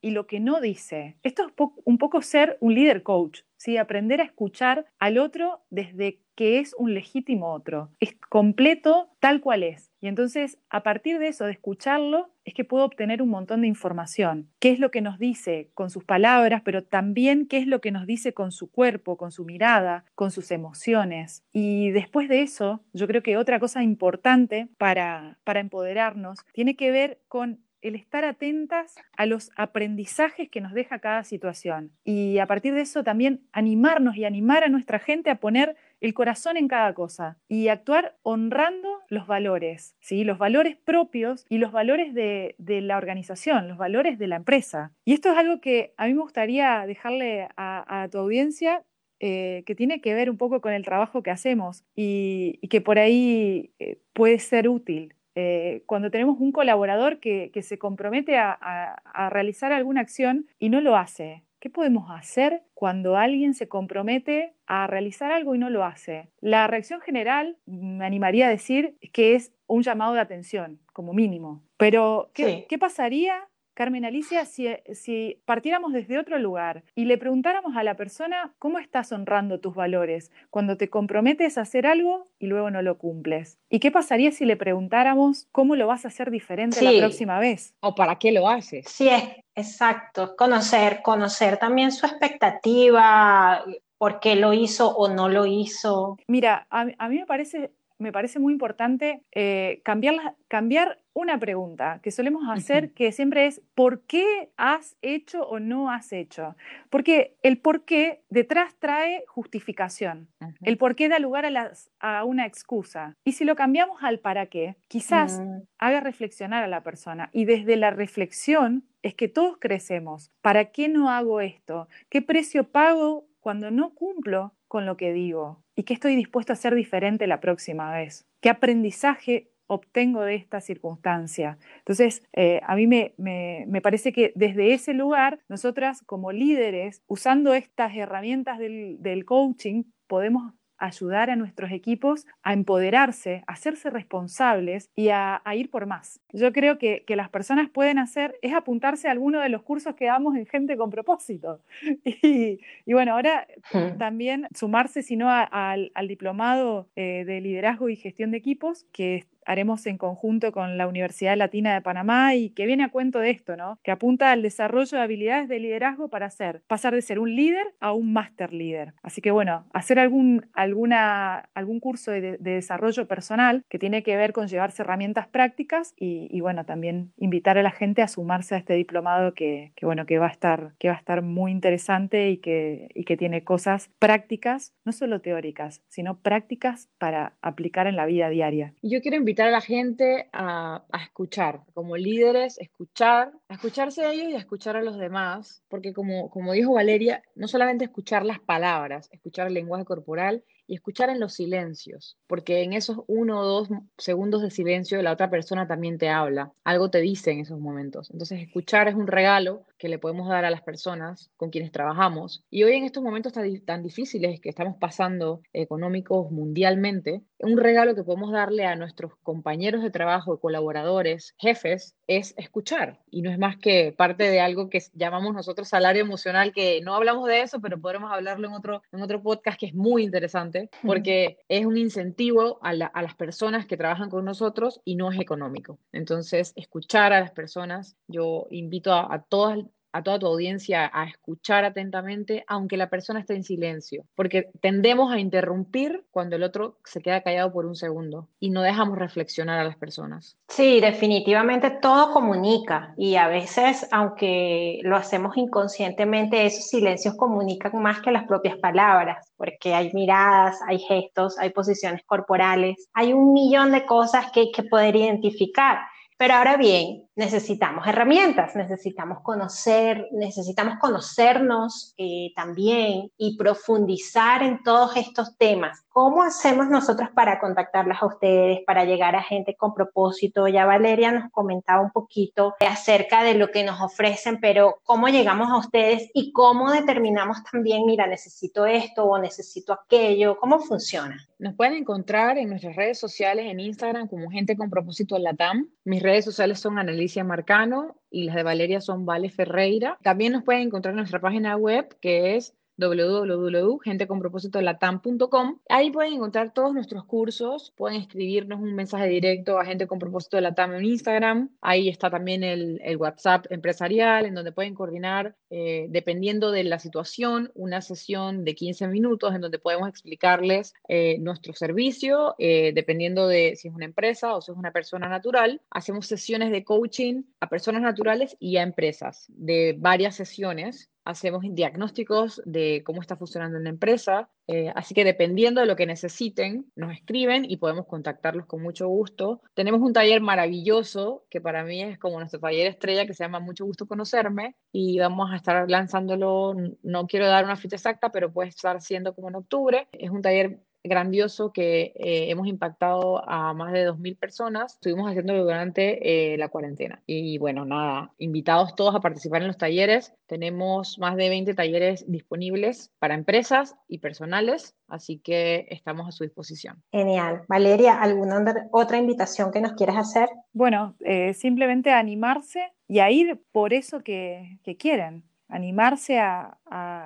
y 0.00 0.10
lo 0.10 0.26
que 0.26 0.40
no 0.40 0.60
dice. 0.60 1.16
Esto 1.22 1.46
es 1.46 1.52
un 1.84 1.96
poco 1.96 2.20
ser 2.22 2.58
un 2.60 2.74
líder 2.74 3.04
coach, 3.04 3.42
¿sí? 3.56 3.76
aprender 3.76 4.20
a 4.20 4.24
escuchar 4.24 4.84
al 4.98 5.16
otro 5.16 5.62
desde 5.70 6.23
que 6.34 6.58
es 6.58 6.74
un 6.78 6.94
legítimo 6.94 7.52
otro, 7.52 7.90
es 8.00 8.14
completo 8.28 9.08
tal 9.20 9.40
cual 9.40 9.62
es. 9.62 9.90
Y 10.00 10.08
entonces, 10.08 10.58
a 10.68 10.82
partir 10.82 11.18
de 11.18 11.28
eso, 11.28 11.46
de 11.46 11.52
escucharlo, 11.52 12.30
es 12.44 12.52
que 12.52 12.64
puedo 12.64 12.84
obtener 12.84 13.22
un 13.22 13.30
montón 13.30 13.62
de 13.62 13.68
información. 13.68 14.50
¿Qué 14.58 14.70
es 14.70 14.78
lo 14.78 14.90
que 14.90 15.00
nos 15.00 15.18
dice 15.18 15.70
con 15.72 15.88
sus 15.88 16.04
palabras, 16.04 16.60
pero 16.62 16.84
también 16.84 17.46
qué 17.46 17.58
es 17.58 17.66
lo 17.66 17.80
que 17.80 17.90
nos 17.90 18.06
dice 18.06 18.34
con 18.34 18.52
su 18.52 18.70
cuerpo, 18.70 19.16
con 19.16 19.32
su 19.32 19.44
mirada, 19.44 20.04
con 20.14 20.30
sus 20.30 20.50
emociones? 20.50 21.42
Y 21.52 21.90
después 21.90 22.28
de 22.28 22.42
eso, 22.42 22.82
yo 22.92 23.06
creo 23.06 23.22
que 23.22 23.38
otra 23.38 23.58
cosa 23.60 23.82
importante 23.82 24.68
para, 24.76 25.38
para 25.44 25.60
empoderarnos 25.60 26.40
tiene 26.52 26.76
que 26.76 26.90
ver 26.90 27.20
con 27.28 27.64
el 27.84 27.94
estar 27.96 28.24
atentas 28.24 28.94
a 29.14 29.26
los 29.26 29.50
aprendizajes 29.56 30.48
que 30.48 30.62
nos 30.62 30.72
deja 30.72 31.00
cada 31.00 31.22
situación. 31.22 31.92
Y 32.02 32.38
a 32.38 32.46
partir 32.46 32.72
de 32.72 32.80
eso 32.80 33.04
también 33.04 33.42
animarnos 33.52 34.16
y 34.16 34.24
animar 34.24 34.64
a 34.64 34.70
nuestra 34.70 34.98
gente 34.98 35.28
a 35.28 35.38
poner 35.38 35.76
el 36.04 36.12
corazón 36.12 36.58
en 36.58 36.68
cada 36.68 36.92
cosa 36.92 37.38
y 37.48 37.68
actuar 37.68 38.14
honrando 38.22 39.00
los 39.08 39.26
valores, 39.26 39.96
¿sí? 40.00 40.22
los 40.22 40.36
valores 40.36 40.76
propios 40.76 41.46
y 41.48 41.56
los 41.56 41.72
valores 41.72 42.12
de, 42.12 42.54
la 42.58 42.98
organización, 42.98 43.68
los 43.68 43.78
valores 43.78 44.18
de 44.18 44.26
la 44.26 44.36
empresa. 44.36 44.92
Y 45.06 45.14
esto 45.14 45.32
es 45.32 45.38
algo 45.38 45.62
que 45.62 45.94
a 45.96 46.06
mí 46.06 46.12
me 46.12 46.20
gustaría 46.20 46.84
dejarle 46.86 47.48
a, 47.56 48.08
tu 48.12 48.18
audiencia 48.18 48.84
eh, 49.18 49.62
que 49.64 49.74
tiene 49.74 50.02
que 50.02 50.12
ver 50.12 50.28
un 50.28 50.36
poco 50.36 50.60
con 50.60 50.74
el 50.74 50.84
trabajo 50.84 51.22
que 51.22 51.30
hacemos 51.30 51.84
y, 51.96 52.58
que 52.68 52.82
por 52.82 52.98
ahí 52.98 53.70
eh, 53.78 53.96
puede 54.12 54.40
ser 54.40 54.68
útil. 54.68 55.14
Eh, 55.36 55.84
cuando 55.86 56.10
tenemos 56.10 56.38
un 56.38 56.52
colaborador 56.52 57.18
que, 57.18 57.50
se 57.62 57.78
compromete 57.78 58.36
a, 58.36 59.30
realizar 59.30 59.72
alguna 59.72 60.02
acción 60.02 60.48
y 60.58 60.68
no 60.68 60.82
lo 60.82 60.98
hace. 60.98 61.44
¿Qué 61.64 61.70
podemos 61.70 62.10
hacer 62.10 62.62
cuando 62.74 63.16
alguien 63.16 63.54
se 63.54 63.68
compromete 63.68 64.52
a 64.66 64.86
realizar 64.86 65.32
algo 65.32 65.54
y 65.54 65.58
no 65.58 65.70
lo 65.70 65.82
hace? 65.82 66.28
La 66.42 66.66
reacción 66.66 67.00
general, 67.00 67.56
me 67.64 68.04
animaría 68.04 68.48
a 68.48 68.50
decir, 68.50 68.98
que 69.14 69.34
es 69.34 69.50
un 69.66 69.82
llamado 69.82 70.12
de 70.12 70.20
atención, 70.20 70.78
como 70.92 71.14
mínimo. 71.14 71.62
Pero, 71.78 72.30
¿qué 72.34 72.76
pasaría 72.78 73.48
Carmen 73.74 74.04
Alicia, 74.04 74.46
si, 74.46 75.40
partiéramos 75.44 75.92
desde 75.92 76.18
otro 76.18 76.38
lugar 76.38 76.84
y 76.94 77.06
le 77.06 77.18
preguntáramos 77.18 77.76
a 77.76 77.82
la 77.82 77.96
persona 77.96 78.54
cómo 78.60 78.78
estás 78.78 79.10
honrando 79.10 79.58
tus 79.58 79.74
valores 79.74 80.30
cuando 80.50 80.76
te 80.76 80.88
comprometes 80.88 81.58
a 81.58 81.62
hacer 81.62 81.86
algo 81.86 82.24
y 82.38 82.46
luego 82.46 82.70
no 82.70 82.82
lo 82.82 82.98
cumples. 82.98 83.58
¿Y 83.68 83.80
qué 83.80 83.90
pasaría 83.90 84.30
si 84.30 84.44
le 84.44 84.56
preguntáramos 84.56 85.48
cómo 85.50 85.74
lo 85.74 85.88
vas 85.88 86.04
a 86.04 86.08
hacer 86.08 86.30
diferente 86.30 86.82
la 86.82 86.96
próxima 86.98 87.40
vez? 87.40 87.74
¿O 87.80 87.96
para 87.96 88.16
qué 88.16 88.30
lo 88.30 88.48
haces? 88.48 88.86
Sí, 88.88 89.10
exacto. 89.56 90.36
Conocer, 90.36 91.02
conocer 91.02 91.56
también 91.56 91.90
su 91.90 92.06
expectativa, 92.06 93.64
por 93.98 94.20
qué 94.20 94.36
lo 94.36 94.52
hizo 94.52 94.94
o 94.94 95.08
no 95.08 95.28
lo 95.28 95.46
hizo. 95.46 96.16
Mira, 96.28 96.68
a, 96.70 96.86
a 96.98 97.08
mí 97.08 97.18
me 97.18 97.26
parece 97.26 97.72
me 97.98 98.12
parece 98.12 98.38
muy 98.38 98.52
importante 98.52 99.22
eh, 99.32 99.80
cambiar, 99.84 100.34
cambiar 100.48 101.00
una 101.14 101.38
pregunta 101.38 102.00
que 102.02 102.10
solemos 102.10 102.42
hacer, 102.48 102.92
que 102.92 103.12
siempre 103.12 103.46
es 103.46 103.62
¿por 103.74 104.02
qué 104.02 104.50
has 104.56 104.96
hecho 105.00 105.46
o 105.46 105.60
no 105.60 105.90
has 105.90 106.12
hecho? 106.12 106.56
Porque 106.90 107.36
el 107.42 107.58
por 107.58 107.84
qué 107.84 108.22
detrás 108.30 108.74
trae 108.80 109.24
justificación. 109.28 110.28
El 110.62 110.76
por 110.76 110.96
qué 110.96 111.08
da 111.08 111.20
lugar 111.20 111.46
a, 111.46 111.50
las, 111.50 111.90
a, 112.00 112.24
una 112.24 112.46
excusa. 112.46 113.16
Y 113.24 113.32
si 113.32 113.44
lo 113.44 113.54
cambiamos 113.54 114.02
al 114.02 114.18
para 114.18 114.46
qué, 114.46 114.76
quizás 114.88 115.40
mm. 115.40 115.62
haga 115.78 116.00
reflexionar 116.00 116.64
a 116.64 116.68
la 116.68 116.82
persona. 116.82 117.30
Y 117.32 117.44
desde 117.44 117.76
la 117.76 117.90
reflexión 117.90 118.84
es 119.02 119.14
que 119.14 119.28
todos 119.28 119.58
crecemos. 119.58 120.32
¿Para 120.40 120.72
qué 120.72 120.88
no 120.88 121.10
hago 121.10 121.40
esto? 121.40 121.88
¿Qué 122.08 122.22
precio 122.22 122.64
pago 122.64 123.26
cuando 123.40 123.70
no 123.70 123.94
cumplo 123.94 124.52
con 124.66 124.84
lo 124.84 124.96
que 124.96 125.12
digo? 125.12 125.62
¿Y 125.76 125.84
qué 125.84 125.94
estoy 125.94 126.16
dispuesto 126.16 126.52
a 126.52 126.54
hacer 126.54 126.74
diferente 126.74 127.26
la 127.28 127.40
próxima 127.40 127.92
vez? 127.92 128.26
¿Qué 128.40 128.50
aprendizaje 128.50 129.50
obtengo 129.74 130.22
de 130.22 130.34
esta 130.36 130.60
circunstancia? 130.60 131.58
Entonces, 131.78 132.22
eh, 132.32 132.60
a 132.66 132.76
mí 132.76 132.86
me, 132.86 133.80
parece 133.82 134.12
que 134.12 134.32
desde 134.34 134.72
ese 134.72 134.94
lugar, 134.94 135.40
nosotras 135.48 136.02
como 136.02 136.32
líderes, 136.32 137.02
usando 137.06 137.54
estas 137.54 137.94
herramientas 137.96 138.58
del, 138.58 138.96
del 139.00 139.24
coaching, 139.24 139.84
podemos 140.06 140.54
ayudar 140.84 141.30
a 141.30 141.36
nuestros 141.36 141.70
equipos 141.72 142.26
a 142.42 142.52
empoderarse, 142.52 143.42
a 143.46 143.52
hacerse 143.52 143.90
responsables 143.90 144.90
y 144.94 145.08
a, 145.08 145.40
ir 145.54 145.70
por 145.70 145.86
más. 145.86 146.20
Yo 146.32 146.52
creo 146.52 146.78
que, 146.78 147.04
que, 147.06 147.16
las 147.16 147.30
personas 147.30 147.70
pueden 147.70 147.98
hacer 147.98 148.36
es 148.42 148.52
apuntarse 148.52 149.08
a 149.08 149.12
alguno 149.12 149.40
de 149.40 149.48
los 149.48 149.62
cursos 149.62 149.94
que 149.94 150.06
damos 150.06 150.36
en 150.36 150.46
Gente 150.46 150.76
con 150.76 150.90
Propósito. 150.90 151.60
Y, 152.04 152.60
y 152.86 152.92
bueno, 152.92 153.12
ahora 153.12 153.46
hmm. 153.72 153.98
también 153.98 154.46
sumarse, 154.54 155.02
si 155.02 155.16
no, 155.16 155.30
al, 155.30 155.90
al, 155.94 156.08
diplomado 156.08 156.88
eh, 156.96 157.24
de 157.26 157.40
liderazgo 157.40 157.88
y 157.88 157.96
gestión 157.96 158.30
de 158.30 158.38
equipos, 158.38 158.86
que 158.92 159.26
haremos 159.46 159.86
en 159.86 159.98
conjunto 159.98 160.52
con 160.52 160.78
la 160.78 160.86
Universidad 160.86 161.36
Latina 161.36 161.74
de 161.74 161.80
Panamá 161.80 162.34
y 162.34 162.50
que 162.50 162.66
viene 162.66 162.84
a 162.84 162.90
cuento 162.90 163.18
de 163.18 163.30
esto, 163.30 163.56
¿no? 163.56 163.78
Que 163.82 163.90
apunta 163.90 164.32
al 164.32 164.42
desarrollo 164.42 164.98
de 164.98 165.02
habilidades 165.02 165.48
de 165.48 165.58
liderazgo 165.58 166.08
para 166.08 166.26
hacer, 166.26 166.62
pasar 166.66 166.94
de 166.94 167.02
ser 167.02 167.18
un 167.18 167.34
líder 167.34 167.66
a 167.80 167.92
un 167.92 168.12
máster 168.12 168.52
líder. 168.52 168.94
Así 169.02 169.20
que 169.20 169.30
bueno, 169.30 169.66
hacer 169.72 169.98
algún, 169.98 170.46
alguna, 170.52 171.50
algún 171.54 171.80
curso 171.80 172.10
de, 172.10 172.38
desarrollo 172.38 173.06
personal 173.08 173.64
que 173.68 173.78
tiene 173.78 174.02
que 174.02 174.16
ver 174.16 174.32
con 174.32 174.48
llevarse 174.48 174.82
herramientas 174.82 175.28
prácticas 175.28 175.94
y, 175.96 176.40
bueno, 176.40 176.64
también 176.64 177.12
invitar 177.16 177.58
a 177.58 177.62
la 177.62 177.70
gente 177.70 178.02
a 178.02 178.08
sumarse 178.08 178.54
a 178.54 178.58
este 178.58 178.74
diplomado 178.74 179.34
que, 179.34 179.72
bueno, 179.82 180.06
que 180.06 180.18
va 180.18 180.26
a 180.26 180.30
estar, 180.30 180.74
que 180.78 180.88
va 180.88 180.94
a 180.94 180.98
estar 180.98 181.22
muy 181.22 181.50
interesante 181.50 182.30
y 182.30 182.38
que, 182.38 182.88
y 182.94 183.04
que 183.04 183.16
tiene 183.16 183.44
cosas 183.44 183.90
prácticas, 183.98 184.74
no 184.84 184.92
solo 184.92 185.20
teóricas, 185.20 185.82
sino 185.88 186.20
prácticas 186.20 186.88
para 186.98 187.36
aplicar 187.42 187.86
en 187.86 187.96
la 187.96 188.06
vida 188.06 188.28
diaria. 188.28 188.74
Yo 188.82 189.00
quiero 189.00 189.16
invitar 189.16 189.33
invitar 189.34 189.48
a 189.48 189.50
la 189.50 189.60
gente 189.60 190.28
a, 190.32 190.84
escuchar, 191.02 191.62
como 191.74 191.96
líderes, 191.96 192.56
escuchar, 192.60 193.32
a 193.48 193.54
escucharse 193.54 194.04
a 194.04 194.12
ellos 194.12 194.28
y 194.28 194.34
a 194.34 194.38
escuchar 194.38 194.76
a 194.76 194.82
los 194.82 194.96
demás, 194.96 195.64
porque 195.68 195.92
como, 195.92 196.30
como 196.30 196.52
dijo 196.52 196.74
Valeria, 196.74 197.20
no 197.34 197.48
solamente 197.48 197.84
escuchar 197.84 198.24
las 198.24 198.38
palabras, 198.38 199.08
escuchar 199.10 199.48
el 199.48 199.54
lenguaje 199.54 199.84
corporal 199.84 200.44
y 200.66 200.74
escuchar 200.74 201.10
en 201.10 201.20
los 201.20 201.34
silencios, 201.34 202.16
porque 202.26 202.62
en 202.62 202.72
esos 202.72 202.98
uno 203.06 203.40
o 203.40 203.44
dos 203.44 203.68
segundos 203.98 204.42
de 204.42 204.50
silencio 204.50 205.02
la 205.02 205.12
otra 205.12 205.30
persona 205.30 205.66
también 205.66 205.98
te 205.98 206.08
habla, 206.08 206.52
algo 206.64 206.90
te 206.90 207.00
dice 207.00 207.32
en 207.32 207.40
esos 207.40 207.60
momentos. 207.60 208.10
Entonces, 208.10 208.40
escuchar 208.40 208.88
es 208.88 208.94
un 208.94 209.06
regalo 209.06 209.66
que 209.78 209.88
le 209.88 209.98
podemos 209.98 210.28
dar 210.28 210.44
a 210.44 210.50
las 210.50 210.62
personas 210.62 211.30
con 211.36 211.50
quienes 211.50 211.72
trabajamos. 211.72 212.44
Y 212.50 212.62
hoy 212.62 212.74
en 212.74 212.84
estos 212.84 213.02
momentos 213.02 213.32
tan, 213.64 213.82
difíciles 213.82 214.40
que 214.40 214.48
estamos 214.48 214.76
pasando 214.78 215.42
económicos 215.52 216.30
mundialmente, 216.30 217.22
un 217.38 217.58
regalo 217.58 217.94
que 217.94 218.02
podemos 218.02 218.32
darle 218.32 218.64
a 218.64 218.76
nuestros 218.76 219.12
compañeros 219.22 219.82
de 219.82 219.90
trabajo, 219.90 220.40
colaboradores, 220.40 221.34
jefes, 221.38 221.94
es 222.06 222.34
escuchar. 222.36 223.00
Y 223.10 223.22
no 223.22 223.30
es 223.30 223.38
más 223.38 223.56
que 223.56 223.92
parte 223.96 224.24
de 224.24 224.40
algo 224.40 224.68
que 224.68 224.82
llamamos 224.94 225.34
nosotros 225.34 225.68
salario 225.68 226.02
emocional, 226.02 226.52
que 226.52 226.80
no 226.82 226.94
hablamos 226.94 227.26
de 227.28 227.42
eso, 227.42 227.60
pero 227.60 227.80
podremos 227.80 228.12
hablarlo 228.12 228.48
en 228.48 228.54
otro, 228.54 228.82
en 228.92 229.02
otro 229.02 229.22
podcast 229.22 229.58
que 229.58 229.66
es 229.66 229.74
muy 229.74 230.02
interesante, 230.02 230.70
porque 230.82 231.38
es 231.48 231.64
un 231.64 231.76
incentivo 231.76 232.58
a, 232.62 232.72
las 232.74 233.14
personas 233.16 233.66
que 233.66 233.76
trabajan 233.76 234.10
con 234.10 234.24
nosotros 234.24 234.80
y 234.84 234.96
no 234.96 235.10
es 235.10 235.20
económico. 235.20 235.78
Entonces, 235.92 236.52
escuchar 236.56 237.12
a 237.12 237.20
las 237.20 237.30
personas, 237.30 237.96
yo 238.08 238.46
invito 238.50 238.92
a, 238.92 239.12
a 239.12 239.22
todas 239.22 239.58
a 239.94 240.02
toda 240.02 240.18
tu 240.18 240.26
audiencia 240.26 240.90
a 240.92 241.04
escuchar 241.04 241.64
atentamente, 241.64 242.44
aunque 242.48 242.76
la 242.76 242.90
persona 242.90 243.20
esté 243.20 243.36
en 243.36 243.44
silencio, 243.44 244.04
porque 244.16 244.50
tendemos 244.60 245.12
a 245.12 245.20
interrumpir 245.20 246.04
cuando 246.10 246.34
el 246.34 246.42
otro 246.42 246.78
se 246.84 247.00
queda 247.00 247.22
callado 247.22 247.52
por 247.52 247.64
un 247.64 247.76
segundo 247.76 248.28
y 248.40 248.50
no 248.50 248.62
dejamos 248.62 248.98
reflexionar 248.98 249.60
a 249.60 249.64
las 249.64 249.76
personas. 249.76 250.36
Sí, 250.48 250.80
definitivamente 250.80 251.70
todo 251.80 252.12
comunica 252.12 252.92
y 252.96 253.14
a 253.14 253.28
veces, 253.28 253.86
aunque 253.92 254.80
lo 254.82 254.96
hacemos 254.96 255.36
inconscientemente, 255.36 256.44
esos 256.44 256.66
silencios 256.66 257.14
comunican 257.16 257.80
más 257.80 258.00
que 258.00 258.10
las 258.10 258.24
propias 258.24 258.58
palabras, 258.58 259.32
porque 259.36 259.74
hay 259.74 259.92
miradas, 259.92 260.58
hay 260.66 260.80
gestos, 260.80 261.38
hay 261.38 261.50
posiciones 261.50 262.02
corporales, 262.04 262.88
hay 262.94 263.12
un 263.12 263.32
millón 263.32 263.70
de 263.70 263.86
cosas 263.86 264.32
que 264.32 264.40
hay 264.40 264.50
que 264.50 264.64
poder 264.64 264.96
identificar. 264.96 265.78
Pero 266.16 266.34
ahora 266.34 266.56
bien, 266.56 267.08
necesitamos 267.16 267.86
herramientas, 267.86 268.56
necesitamos 268.56 269.20
conocer, 269.22 270.08
necesitamos 270.12 270.78
conocernos 270.80 271.94
eh, 271.96 272.32
también 272.34 273.10
y 273.16 273.36
profundizar 273.36 274.42
en 274.42 274.62
todos 274.62 274.96
estos 274.96 275.36
temas. 275.36 275.84
¿Cómo 275.88 276.24
hacemos 276.24 276.68
nosotros 276.68 277.10
para 277.14 277.38
contactarlas 277.38 278.02
a 278.02 278.06
ustedes, 278.06 278.60
para 278.66 278.84
llegar 278.84 279.14
a 279.14 279.22
gente 279.22 279.54
con 279.56 279.74
propósito? 279.74 280.48
Ya 280.48 280.66
Valeria 280.66 281.12
nos 281.12 281.30
comentaba 281.30 281.82
un 281.82 281.92
poquito 281.92 282.54
acerca 282.58 283.22
de 283.22 283.34
lo 283.34 283.52
que 283.52 283.62
nos 283.62 283.80
ofrecen, 283.80 284.40
pero 284.40 284.80
¿cómo 284.82 285.08
llegamos 285.08 285.50
a 285.50 285.58
ustedes 285.58 286.10
y 286.12 286.32
cómo 286.32 286.72
determinamos 286.72 287.44
también, 287.50 287.86
mira, 287.86 288.08
necesito 288.08 288.66
esto 288.66 289.04
o 289.04 289.18
necesito 289.18 289.72
aquello? 289.72 290.36
¿Cómo 290.38 290.58
funciona? 290.58 291.16
Nos 291.38 291.54
pueden 291.54 291.74
encontrar 291.74 292.38
en 292.38 292.48
nuestras 292.48 292.74
redes 292.74 292.98
sociales, 292.98 293.46
en 293.46 293.60
Instagram, 293.60 294.08
como 294.08 294.30
Gente 294.30 294.56
con 294.56 294.70
Propósito 294.70 295.18
Latam. 295.18 295.68
Mis 295.84 296.02
redes 296.02 296.24
sociales 296.24 296.58
son 296.58 296.78
Marcano 297.24 297.96
y 298.10 298.24
las 298.24 298.34
de 298.34 298.42
Valeria 298.42 298.80
son 298.80 299.06
Vale 299.06 299.30
Ferreira. 299.30 299.98
También 300.02 300.32
nos 300.32 300.42
pueden 300.44 300.62
encontrar 300.62 300.92
en 300.92 300.98
nuestra 300.98 301.20
página 301.20 301.56
web 301.56 301.96
que 302.00 302.36
es 302.36 302.54
www.genteconpropósitolatam.com. 302.76 305.58
Ahí 305.68 305.90
pueden 305.90 306.14
encontrar 306.14 306.52
todos 306.52 306.74
nuestros 306.74 307.04
cursos, 307.04 307.72
pueden 307.76 308.00
escribirnos 308.00 308.60
un 308.60 308.74
mensaje 308.74 309.08
directo 309.08 309.58
a 309.58 309.64
Gente 309.64 309.86
con 309.86 309.98
Propósito 309.98 310.36
de 310.36 310.42
Latam 310.42 310.74
en 310.74 310.84
Instagram. 310.84 311.50
Ahí 311.60 311.88
está 311.88 312.10
también 312.10 312.42
el, 312.42 312.80
WhatsApp 312.96 313.46
empresarial, 313.50 314.24
en 314.24 314.34
donde 314.34 314.52
pueden 314.52 314.74
coordinar, 314.74 315.36
eh, 315.50 315.86
dependiendo 315.90 316.52
de 316.52 316.64
la 316.64 316.78
situación, 316.78 317.50
una 317.54 317.82
sesión 317.82 318.44
de 318.44 318.54
15 318.54 318.88
minutos 318.88 319.34
en 319.34 319.40
donde 319.40 319.58
podemos 319.58 319.88
explicarles 319.88 320.74
eh, 320.88 321.18
nuestro 321.18 321.54
servicio, 321.54 322.34
eh, 322.38 322.72
dependiendo 322.74 323.26
de 323.26 323.56
si 323.56 323.68
es 323.68 323.74
una 323.74 323.84
empresa 323.84 324.36
o 324.36 324.40
si 324.40 324.52
es 324.52 324.58
una 324.58 324.70
persona 324.70 325.08
natural. 325.08 325.60
Hacemos 325.70 326.06
sesiones 326.06 326.50
de 326.50 326.64
coaching 326.64 327.24
a 327.40 327.48
personas 327.48 327.82
naturales 327.82 328.36
y 328.38 328.56
a 328.56 328.62
empresas 328.62 329.26
de 329.28 329.74
varias 329.78 330.14
sesiones 330.14 330.90
hacemos 331.04 331.44
diagnósticos 331.46 332.42
de 332.44 332.82
cómo 332.84 333.00
está 333.00 333.16
funcionando 333.16 333.58
una 333.58 333.70
empresa, 333.70 334.30
eh, 334.46 334.72
así 334.74 334.94
que 334.94 335.04
dependiendo 335.04 335.60
de 335.60 335.66
lo 335.66 335.76
que 335.76 335.86
necesiten, 335.86 336.70
nos 336.76 336.92
escriben 336.92 337.44
y 337.48 337.56
podemos 337.56 337.86
contactarlos 337.86 338.46
con 338.46 338.62
mucho 338.62 338.88
gusto. 338.88 339.42
Tenemos 339.54 339.80
un 339.80 339.92
taller 339.92 340.20
maravilloso 340.20 341.24
que 341.30 341.40
para 341.40 341.64
mí 341.64 341.82
es 341.82 341.98
como 341.98 342.18
nuestro 342.18 342.40
taller 342.40 342.66
estrella 342.66 343.06
que 343.06 343.14
se 343.14 343.24
llama 343.24 343.40
Mucho 343.40 343.64
Gusto 343.64 343.86
Conocerme 343.86 344.56
y 344.72 344.98
vamos 344.98 345.30
a 345.32 345.36
estar 345.36 345.70
lanzándolo, 345.70 346.54
no 346.82 347.06
quiero 347.06 347.26
dar 347.26 347.44
una 347.44 347.56
fecha 347.56 347.76
exacta, 347.76 348.10
pero 348.10 348.32
puede 348.32 348.48
estar 348.48 348.80
siendo 348.80 349.14
como 349.14 349.28
en 349.28 349.36
octubre. 349.36 349.88
Es 349.92 350.10
un 350.10 350.22
taller 350.22 350.60
grandioso 350.84 351.52
que 351.52 351.92
eh, 351.96 352.30
hemos 352.30 352.46
impactado 352.46 353.28
a 353.28 353.54
más 353.54 353.72
de 353.72 353.88
2.000 353.88 354.18
personas. 354.18 354.74
Estuvimos 354.74 355.08
haciéndolo 355.08 355.42
durante 355.42 356.34
eh, 356.34 356.36
la 356.36 356.48
cuarentena. 356.48 357.02
Y 357.06 357.38
bueno, 357.38 357.64
nada, 357.64 358.12
invitados 358.18 358.74
todos 358.74 358.94
a 358.94 359.00
participar 359.00 359.40
en 359.40 359.48
los 359.48 359.58
talleres. 359.58 360.12
Tenemos 360.26 360.98
más 360.98 361.16
de 361.16 361.30
20 361.30 361.54
talleres 361.54 362.04
disponibles 362.06 362.92
para 362.98 363.14
empresas 363.14 363.76
y 363.88 363.98
personales, 363.98 364.74
así 364.86 365.18
que 365.18 365.66
estamos 365.70 366.06
a 366.06 366.12
su 366.12 366.24
disposición. 366.24 366.82
Genial. 366.92 367.42
Valeria, 367.48 368.00
¿alguna 368.00 368.44
otra 368.70 368.98
invitación 368.98 369.50
que 369.50 369.60
nos 369.60 369.72
quieras 369.72 369.96
hacer? 369.96 370.28
Bueno, 370.52 370.94
eh, 371.00 371.32
simplemente 371.34 371.90
animarse 371.90 372.72
y 372.88 372.98
a 372.98 373.10
ir 373.10 373.40
por 373.52 373.72
eso 373.72 374.00
que, 374.00 374.58
que 374.62 374.76
quieren 374.76 375.24
animarse 375.48 376.18
a, 376.18 376.58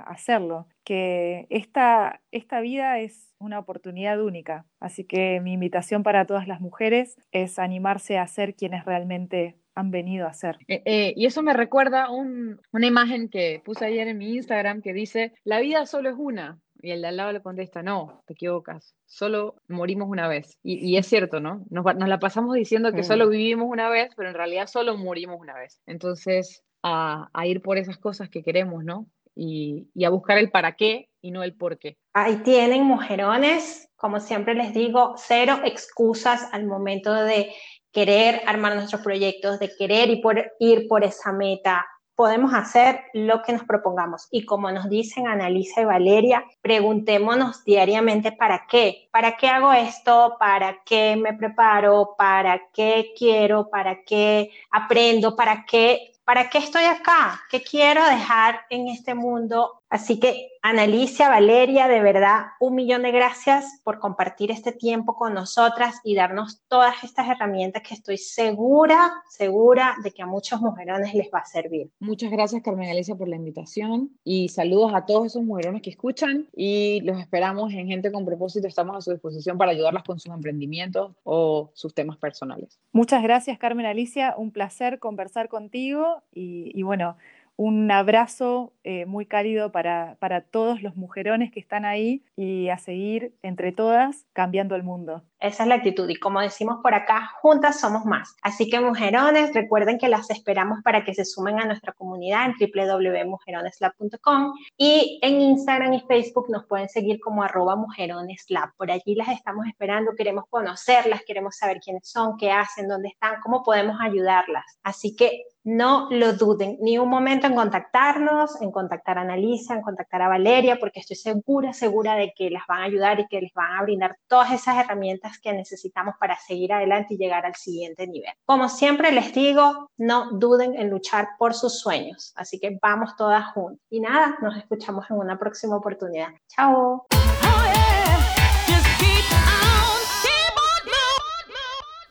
hacerlo, 0.06 0.66
que 0.88 1.46
esta, 1.50 2.22
esta 2.30 2.62
vida 2.62 2.98
es 2.98 3.34
una 3.38 3.58
oportunidad 3.58 4.22
única. 4.22 4.64
Así 4.80 5.04
que 5.04 5.38
mi 5.42 5.52
invitación 5.52 6.02
para 6.02 6.24
todas 6.24 6.48
las 6.48 6.62
mujeres 6.62 7.18
es 7.30 7.58
animarse 7.58 8.16
a 8.16 8.26
ser 8.26 8.54
quienes 8.54 8.86
realmente 8.86 9.58
han 9.74 9.90
venido 9.90 10.26
a 10.26 10.32
ser. 10.32 10.56
Eh, 10.66 10.80
eh, 10.86 11.12
y 11.14 11.26
eso 11.26 11.42
me 11.42 11.52
recuerda 11.52 12.08
una 12.10 12.86
imagen 12.86 13.28
que 13.28 13.60
puse 13.62 13.84
ayer 13.84 14.08
en 14.08 14.16
mi 14.16 14.36
Instagram 14.36 14.80
que 14.80 14.94
dice, 14.94 15.34
la 15.44 15.60
vida 15.60 15.84
solo 15.84 16.08
es 16.08 16.16
una. 16.16 16.58
Y 16.80 16.92
el 16.92 17.02
de 17.02 17.08
al 17.08 17.18
lado 17.18 17.32
le 17.32 17.42
contesta, 17.42 17.82
no, 17.82 18.22
te 18.26 18.32
equivocas, 18.32 18.94
solo 19.04 19.56
morimos 19.68 20.08
una 20.08 20.26
vez. 20.26 20.56
Y, 20.62 20.96
es 20.96 21.06
cierto, 21.06 21.38
¿no? 21.38 21.66
Nos, 21.68 21.84
la 21.84 22.18
pasamos 22.18 22.54
diciendo 22.54 22.92
que 22.92 23.02
solo 23.02 23.28
vivimos 23.28 23.68
una 23.68 23.90
vez, 23.90 24.10
pero 24.16 24.30
en 24.30 24.36
realidad 24.36 24.68
solo 24.68 24.96
morimos 24.96 25.38
una 25.38 25.54
vez. 25.54 25.82
Entonces, 25.86 26.62
a, 26.82 27.46
ir 27.46 27.62
por 27.62 27.78
esas 27.78 27.98
cosas 27.98 28.28
que 28.28 28.42
queremos, 28.42 28.84
¿no? 28.84 29.06
Y, 29.40 29.88
y, 29.94 30.04
a 30.04 30.10
buscar 30.10 30.36
el 30.38 30.50
para 30.50 30.74
qué 30.74 31.10
y 31.20 31.30
no 31.30 31.44
el 31.44 31.54
por 31.54 31.78
qué. 31.78 31.96
Ahí 32.12 32.38
tienen, 32.38 32.82
mujerones, 32.82 33.88
como 33.94 34.18
siempre 34.18 34.54
les 34.54 34.74
digo, 34.74 35.14
cero 35.16 35.60
excusas 35.64 36.48
al 36.52 36.66
momento 36.66 37.14
de 37.14 37.52
querer 37.92 38.42
armar 38.46 38.74
nuestros 38.74 39.02
proyectos, 39.02 39.58
de 39.58 39.70
querer 39.76 40.10
ir 40.10 40.20
por, 40.20 40.52
ir 40.58 40.88
por 40.88 41.04
esa 41.04 41.32
meta. 41.32 41.86
Podemos 42.14 42.52
hacer 42.52 43.00
lo 43.12 43.42
que 43.42 43.52
nos 43.52 43.62
propongamos. 43.62 44.26
Y 44.30 44.44
como 44.44 44.72
nos 44.72 44.88
dicen 44.88 45.28
Analisa 45.28 45.80
y 45.80 45.84
Valeria, 45.84 46.44
preguntémonos 46.60 47.64
diariamente 47.64 48.32
para 48.32 48.66
qué. 48.68 49.08
¿Para 49.12 49.36
qué 49.36 49.48
hago 49.48 49.72
esto? 49.72 50.36
¿Para 50.38 50.78
qué 50.84 51.16
me 51.16 51.34
preparo? 51.34 52.14
¿Para 52.18 52.60
qué 52.72 53.12
quiero? 53.16 53.70
¿Para 53.70 54.02
qué 54.02 54.50
aprendo? 54.70 55.36
¿Para 55.36 55.64
qué 55.64 56.12
¿Para 56.28 56.50
qué 56.50 56.58
estoy 56.58 56.84
acá? 56.84 57.40
¿Qué 57.48 57.62
quiero 57.62 58.04
dejar 58.04 58.66
en 58.68 58.88
este 58.88 59.14
mundo? 59.14 59.80
Así 59.90 60.20
que, 60.20 60.50
Analicia, 60.60 61.30
Valeria, 61.30 61.88
de 61.88 62.02
verdad, 62.02 62.46
un 62.60 62.74
millón 62.74 63.02
de 63.02 63.10
gracias 63.10 63.80
por 63.84 63.98
compartir 64.00 64.50
este 64.50 64.72
tiempo 64.72 65.16
con 65.16 65.32
nosotras 65.32 66.00
y 66.04 66.14
darnos 66.14 66.60
todas 66.68 67.02
estas 67.04 67.28
herramientas 67.28 67.82
que 67.82 67.94
estoy 67.94 68.18
segura, 68.18 69.12
segura 69.30 69.96
de 70.02 70.10
que 70.10 70.22
a 70.22 70.26
muchos 70.26 70.60
mujerones 70.60 71.14
les 71.14 71.28
va 71.32 71.38
a 71.38 71.44
servir. 71.46 71.90
Muchas 72.00 72.30
gracias, 72.30 72.62
Carmen 72.62 72.90
Alicia, 72.90 73.14
por 73.14 73.28
la 73.28 73.36
invitación 73.36 74.10
y 74.24 74.48
saludos 74.48 74.92
a 74.94 75.06
todos 75.06 75.26
esos 75.26 75.42
mujerones 75.42 75.80
que 75.80 75.90
escuchan 75.90 76.48
y 76.54 77.00
los 77.02 77.18
esperamos 77.18 77.72
en 77.72 77.86
Gente 77.86 78.12
con 78.12 78.26
Propósito. 78.26 78.68
Estamos 78.68 78.96
a 78.96 79.00
su 79.00 79.12
disposición 79.12 79.56
para 79.56 79.70
ayudarlas 79.70 80.02
con 80.04 80.18
sus 80.18 80.34
emprendimientos 80.34 81.12
o 81.24 81.70
sus 81.72 81.94
temas 81.94 82.18
personales. 82.18 82.78
Muchas 82.92 83.22
gracias, 83.22 83.58
Carmen 83.58 83.86
Alicia. 83.86 84.34
Un 84.36 84.50
placer 84.50 84.98
conversar 84.98 85.48
contigo 85.48 86.22
y, 86.32 86.82
bueno, 86.82 87.16
un 87.58 87.90
abrazo 87.90 88.72
eh, 88.84 89.04
muy 89.04 89.26
cálido 89.26 89.72
para, 89.72 90.16
para, 90.20 90.42
todos 90.42 90.80
los 90.80 90.94
mujerones 90.94 91.50
que 91.50 91.58
están 91.58 91.84
ahí 91.84 92.22
y 92.36 92.68
a 92.68 92.78
seguir 92.78 93.34
entre 93.42 93.72
todas 93.72 94.26
cambiando 94.32 94.76
el 94.76 94.84
mundo. 94.84 95.24
Esa 95.40 95.64
es 95.64 95.68
la 95.68 95.74
actitud 95.74 96.08
y 96.08 96.14
como 96.14 96.40
decimos 96.40 96.78
por 96.82 96.94
acá, 96.94 97.32
juntas 97.40 97.80
somos 97.80 98.04
más. 98.04 98.36
Así 98.42 98.70
que 98.70 98.80
mujerones, 98.80 99.52
recuerden 99.54 99.98
que 99.98 100.08
las 100.08 100.30
esperamos 100.30 100.82
para 100.84 101.04
que 101.04 101.14
se 101.14 101.24
sumen 101.24 101.58
a 101.58 101.64
nuestra 101.64 101.92
comunidad 101.92 102.46
en 102.46 102.54
www.mujeroneslab.com 102.60 104.54
y 104.76 105.18
en 105.20 105.40
Instagram 105.40 105.94
y 105.94 106.00
Facebook 106.02 106.46
nos 106.50 106.64
pueden 106.66 106.88
seguir 106.88 107.18
como 107.18 107.42
arroba 107.42 107.74
mujeroneslab. 107.74 108.72
Por 108.76 108.92
allí 108.92 109.16
las 109.16 109.30
estamos 109.30 109.66
esperando, 109.66 110.12
queremos 110.16 110.44
conocerlas, 110.48 111.22
queremos 111.26 111.56
saber 111.56 111.80
quiénes 111.80 112.08
son, 112.08 112.36
qué 112.38 112.52
hacen, 112.52 112.86
dónde 112.86 113.08
están, 113.08 113.40
cómo 113.42 113.64
podemos 113.64 113.96
ayudarlas. 114.00 114.78
Así 114.84 115.16
que 115.16 115.42
no 115.68 116.08
lo 116.10 116.32
duden 116.32 116.78
ni 116.80 116.96
un 116.98 117.10
momento 117.10 117.46
en 117.46 117.54
contactarnos, 117.54 118.60
en 118.62 118.72
contactar 118.72 119.18
a 119.18 119.20
Analisa, 119.20 119.74
en 119.74 119.82
contactar 119.82 120.22
a 120.22 120.28
Valeria, 120.28 120.78
porque 120.80 121.00
estoy 121.00 121.16
segura, 121.16 121.74
segura 121.74 122.14
de 122.14 122.32
que 122.34 122.48
las 122.48 122.62
van 122.66 122.80
a 122.80 122.84
ayudar 122.84 123.20
y 123.20 123.28
que 123.28 123.42
les 123.42 123.52
van 123.52 123.76
a 123.76 123.82
brindar 123.82 124.16
todas 124.28 124.50
esas 124.52 124.78
herramientas 124.78 125.38
que 125.38 125.52
necesitamos 125.52 126.14
para 126.18 126.36
seguir 126.38 126.72
adelante 126.72 127.14
y 127.14 127.18
llegar 127.18 127.44
al 127.44 127.54
siguiente 127.54 128.06
nivel. 128.06 128.32
Como 128.46 128.70
siempre 128.70 129.12
les 129.12 129.34
digo, 129.34 129.90
no 129.98 130.30
duden 130.32 130.74
en 130.74 130.88
luchar 130.88 131.28
por 131.38 131.52
sus 131.52 131.80
sueños. 131.80 132.32
Así 132.34 132.58
que 132.58 132.78
vamos 132.80 133.14
todas 133.16 133.52
juntas. 133.52 133.84
Y 133.90 134.00
nada, 134.00 134.38
nos 134.40 134.56
escuchamos 134.56 135.10
en 135.10 135.18
una 135.18 135.38
próxima 135.38 135.76
oportunidad. 135.76 136.28
Chao. 136.48 137.06